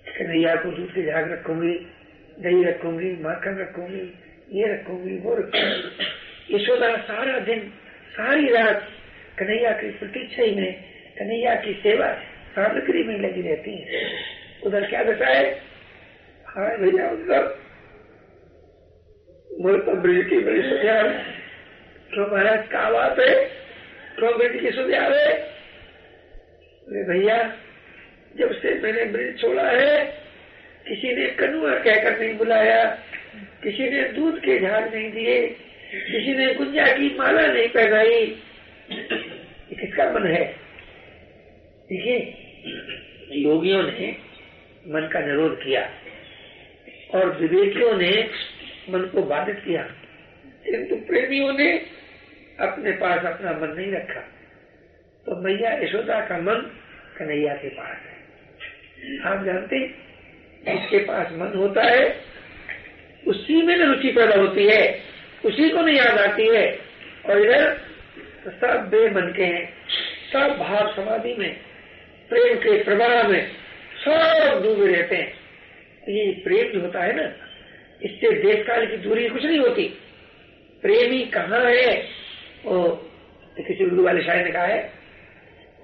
कन्हैया 0.09 0.55
को 0.57 0.71
दूध 0.71 0.91
के 0.91 1.03
झाग 1.03 1.33
रखूँगी, 1.33 1.75
दही 2.43 2.65
रखूँगी, 2.65 3.11
माखन 3.23 3.59
रखूँगी, 3.59 4.05
ये 4.61 4.73
रखूँगी, 4.75 5.17
वो 5.19 5.35
रखूँगी। 5.35 6.55
यशोदा 6.55 6.97
सारा 6.97 7.39
दिन, 7.39 7.61
सारी 8.13 8.49
रात 8.51 8.89
कन्हैया 9.39 9.71
की 9.71 9.91
प्रतीक्षा 9.91 10.43
में 10.43 10.73
कन्हैया 11.19 11.55
की 11.55 11.73
सेवा 11.73 12.13
सामग्री 12.55 13.03
में 13.03 13.19
लगी 13.19 13.43
रहती 13.43 13.77
है। 13.77 14.11
उधर 14.65 14.87
क्या 14.87 15.03
दशा 15.03 15.27
है 15.27 15.51
हाँ 16.47 16.77
भैया, 16.79 17.11
उधर। 17.11 17.43
बोले 19.63 19.79
तो 19.79 19.95
ब्रिज 19.95 20.27
की 20.27 20.39
बड़ी 20.39 20.63
सुझा 20.63 21.03
तो 22.07 22.35
महाराज 22.35 22.69
कहा 22.69 22.91
बात 22.91 23.19
है? 23.19 23.45
तो 24.17 24.39
ब्रिज 24.39 24.61
की 24.61 24.71
सुझा 24.71 25.01
है? 25.01 25.35
भैया, 27.09 27.37
जब 28.37 28.53
से 28.53 28.75
मैंने 28.75 29.05
ब्रिज 29.05 29.41
छोड़ा 29.41 29.69
है, 29.71 30.05
किसी 30.89 31.15
ने 31.17 31.27
कनुआ 31.27 31.75
कहकर 31.75 32.19
नहीं 32.21 32.37
बुलाया, 32.37 32.85
किसी 33.63 33.91
ने 33.91 34.03
दूध 34.03 34.39
के 34.39 34.59
झाड़ 34.59 34.85
नहीं 34.95 35.11
दिए, 35.13 35.47
किसी 35.95 36.35
ने 36.35 36.55
गुंजा 36.55 36.87
की 36.87 37.17
माला 37.19 37.47
नहीं 37.47 37.69
पहनाई 37.69 38.43
ये 38.91 39.75
किसका 39.75 40.13
मन 40.13 40.27
है। 40.27 40.45
देखिए, 41.89 42.35
योगियों 43.33 43.83
ने 43.83 44.17
मन 44.89 45.11
का 45.13 45.21
निरोध 45.21 45.65
किया 45.65 45.91
और 47.15 47.39
विवेकियों 47.39 47.97
ने 47.97 48.31
मन 48.91 49.01
को 49.01 49.23
बाधित 49.23 49.57
किया। 49.57 49.83
किंतु 50.71 50.97
प्रेमियों 50.97 51.53
ने 51.53 51.79
अपने 52.61 52.93
पास 52.93 53.25
अपना 53.25 53.53
मन 53.53 53.69
नहीं 53.69 53.93
रखा। 53.93 54.21
तो 55.27 55.41
मैया 55.43 55.73
यशोदा 55.73 56.21
का 56.21 56.39
मन 56.39 56.81
कन्हैया 57.19 57.55
के 57.55 57.69
पास 57.69 57.97
है। 57.97 58.17
आप 59.21 59.45
जानते 59.45 59.89
जिसके 60.69 60.99
पास 60.99 61.27
मन 61.33 61.53
होता 61.57 61.83
है, 61.83 62.21
उसी 63.27 63.63
में 63.63 63.77
रुचि 63.77 64.13
पैदा 64.13 64.37
होती 64.37 64.67
है, 64.67 65.01
उसी 65.45 65.71
को 65.71 65.83
नहीं 65.83 65.97
याद 65.97 66.19
आती 66.19 66.49
है। 66.57 66.79
और 67.27 67.39
इधर 67.41 67.86
सब 68.51 68.89
बेमन 68.91 69.33
के 69.37 69.45
हैं, 69.45 69.69
सब 70.33 70.57
भाव 70.59 70.93
समाधि 70.97 71.35
में, 71.35 71.53
प्रेम 72.31 72.57
के 72.57 72.83
प्रवाह 72.85 73.23
में, 73.29 73.51
सब 73.99 74.61
डूबे 74.63 74.93
रहते 74.93 75.17
हैं। 75.17 75.33
ये 76.09 76.31
प्रेम 76.45 76.73
जो 76.73 76.81
होता 76.81 77.03
है 77.03 77.17
ना, 77.17 77.33
इससे 78.03 78.31
देश 78.43 78.67
काल 78.67 78.87
की 78.87 78.97
दूरी 78.97 79.29
कुछ 79.29 79.45
नहीं 79.45 79.59
होती। 79.59 79.89
प्रेमी 80.83 81.19
कहाँ 81.27 81.65
है? 81.65 81.97
वो 82.65 82.87
तो 83.57 83.63
किसी 83.63 83.85
उर्दू 83.85 84.05
वाले 84.05 84.23
शायर 84.23 84.45
ने 84.45 84.51
कहा 84.51 84.65
है, 84.65 84.93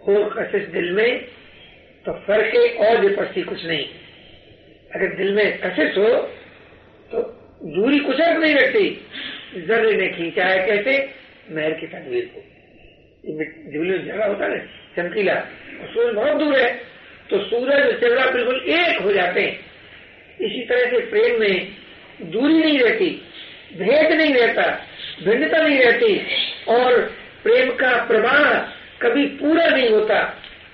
हो 0.07 0.25
कशिश 0.31 0.69
दिल 0.69 0.91
में 0.91 1.25
तो 2.05 2.13
फ़र्क 2.27 2.81
और 2.81 3.01
विपस्ती 3.01 3.43
कुछ 3.43 3.65
नहीं। 3.67 3.87
अगर 4.95 5.15
दिल 5.17 5.33
में 5.33 5.59
कशिश 5.59 5.99
हो 5.99 6.09
तो 7.11 7.23
दूरी 7.77 7.99
कुछ 7.99 8.21
नहीं 8.21 8.55
रखती। 8.55 8.89
जर्रे 9.57 9.97
ने 9.97 10.09
खींचा 10.09 10.47
है 10.47 10.67
कैसे? 10.67 11.23
महर 11.51 11.73
की 11.73 11.87
तनवीर 11.87 12.25
को। 12.35 12.52
झूले 13.25 13.99
जगह 13.99 14.25
होता 14.25 14.47
है 14.47 14.59
चमकीला। 14.97 15.35
सूरज 15.85 16.15
बहुत 16.15 16.37
दूर 16.37 16.59
है 16.59 16.71
तो 17.31 17.39
सूरज 17.41 17.87
और 17.87 17.93
चंद्रा 18.01 18.31
बिल्कुल 18.31 18.57
एक 18.71 19.01
हो 19.01 19.13
जाते 19.13 19.41
हैं। 19.41 19.59
इसी 20.41 20.65
तरह 20.65 20.91
से 20.91 20.99
प्रेम 21.07 21.41
में 21.41 21.69
दूरी 22.23 22.55
नहीं 22.55 22.79
रहती, 22.79 23.09
भेद 23.75 24.13
नहीं 24.13 24.35
रहता, 24.35 24.63
भिन्नता 25.25 25.59
नहीं 25.59 25.79
रहती, 25.79 26.17
और 26.69 27.01
प्रेम 27.43 27.71
का 27.73 27.93
प्रवाह 28.05 28.43
कभी 29.03 29.25
पूरा 29.37 29.67
नहीं 29.67 29.89
होता, 29.91 30.23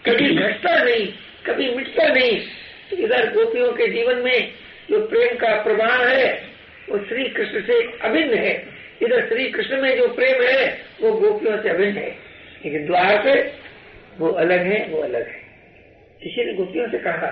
कभी 0.06 0.34
घटता 0.34 0.82
नहीं, 0.82 1.06
कभी 1.46 1.74
मिटता 1.74 2.06
नहीं। 2.08 2.38
तो 2.90 2.96
इधर 2.96 3.30
गोपियों 3.32 3.72
के 3.72 3.86
जीवन 3.88 4.22
में 4.24 4.52
जो 4.90 5.06
प्रेम 5.06 5.36
का 5.36 5.54
प्रवाह 5.62 5.96
है, 6.06 6.32
वो 6.88 6.98
श्री 6.98 7.28
कृष्ण 7.28 7.62
से 7.62 7.80
अभिन्न 8.00 8.38
है। 8.38 8.54
इधर 9.02 9.28
श्री 9.28 9.48
कृष्ण 9.50 9.82
में 9.82 9.96
जो 9.96 10.08
प्रेम 10.08 10.42
है, 10.42 10.66
वो 11.00 11.12
गोपियों 11.12 11.62
से 11.62 11.68
अभिन्न 11.68 11.96
है। 11.98 12.16
लेकिन 12.64 12.86
द्वार 12.86 13.18
पे 13.24 13.34
वो 14.18 14.28
अलग 14.44 14.66
है 14.66 14.78
वो 14.88 15.02
अलग 15.02 15.26
है। 15.26 15.40
किसी 16.22 16.44
ने 16.44 16.52
गोपियों 16.52 16.88
से 16.90 16.98
कहा 16.98 17.26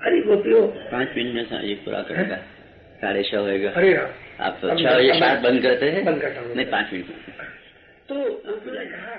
अरे 0.00 0.20
गोपियों 0.20 0.66
पाँच 0.90 1.16
मिनट 1.16 1.52
में 1.52 1.62
ये 1.62 1.74
पूरा 1.74 2.02
करेगा 2.02 2.36
साढ़े 3.00 3.22
छह 3.22 3.38
होगा 3.38 3.70
अरे 3.70 3.94
आप 3.96 4.58
तो 4.62 4.76
छह 4.78 4.96
बजे 4.96 5.18
शायद 5.20 5.40
बंद 5.40 5.62
करते 5.62 5.90
हैं? 5.90 6.04
बंद 6.04 6.20
करता 6.22 6.40
हूँ। 6.40 6.54
नहीं 6.54 6.66
पाँच 6.66 6.92
मिनट। 6.92 7.06
तो 8.08 8.14
गोपियों 8.14 8.74
ने 8.74 8.84
कहा 8.86 9.16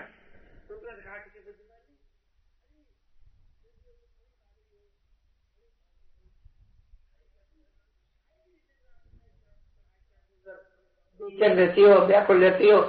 बेचैन 11.19 11.57
रहती 11.57 11.81
हो 11.81 11.93
व्याकुल 12.05 12.43
रहती 12.43 12.69
हो 12.69 12.79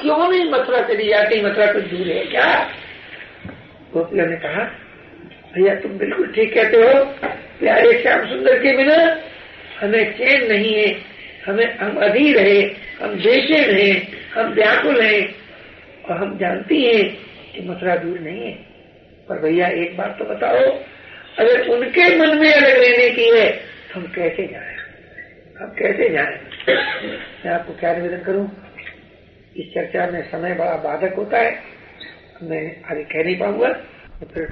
क्यों 0.00 0.28
नहीं 0.28 0.50
मथुरा 0.50 0.80
चली 0.82 1.08
जाती 1.08 1.40
मथुरा 1.42 1.72
कुछ 1.72 1.84
दूर 1.84 2.06
है 2.06 2.24
क्या? 2.24 2.70
गोपियों 3.92 4.26
ने 4.26 4.36
कहा, 4.36 4.64
भैया, 5.54 5.74
तुम 5.74 5.98
बिल्कुल 5.98 6.26
ठीक 6.26 6.54
कहते 6.54 6.76
हो। 6.76 7.04
प्यारे 7.60 8.02
श्याम 8.02 8.26
सुंदर 8.26 8.58
के 8.58 8.76
बिना 8.76 9.20
हमें 9.80 10.18
चैन 10.18 10.48
नहीं 10.52 10.74
है। 10.74 11.16
हमें 11.46 11.78
हम 11.78 11.96
अधीर 11.96 12.38
है, 12.38 12.76
हम 13.02 13.14
बेचैन 13.14 13.76
है, 13.76 13.90
हम 14.34 14.52
व्याकुल 14.52 15.00
हैं 15.00 15.34
और 16.04 16.16
हम 16.16 16.38
जानती 16.38 16.84
हैं 16.84 17.16
कि 17.54 17.68
मथुरा 17.68 17.96
दूर 17.96 18.18
नहीं 18.18 18.42
है। 18.42 18.52
पर 19.28 19.38
भैया, 19.38 19.68
एक 19.68 19.96
बात 19.96 20.16
तो 20.18 20.24
बताओ, 20.24 20.78
अगर 21.38 21.68
उनके 21.68 22.16
मन 22.16 22.38
में 22.38 22.52
अलग 22.52 22.84
रहने 22.84 23.10
की 23.10 23.38
है 23.38 23.50
तो 23.50 24.00
हम 24.00 24.06
कैसे 24.06 24.46
जाए? 24.46 24.76
हम 25.60 25.74
कैसे 25.78 26.08
जाए? 26.08 26.40
मैं 27.44 27.52
आपको 27.52 27.72
क्या 27.72 27.94
निवेदन 27.94 28.24
करूँ? 28.24 28.65
इस 29.56 29.74
चर्चा 29.74 30.06
में 30.06 30.22
समय 30.30 30.54
बड़ा 30.54 30.76
बाधक 30.76 31.14
होता 31.14 31.38
है। 31.38 31.58
मैं 32.42 32.82
आगे 32.90 33.04
कह 33.04 33.24
नहीं 33.24 33.36
पाऊँगा। 33.36 33.68
तो 34.20 34.26
फिर 34.26 34.48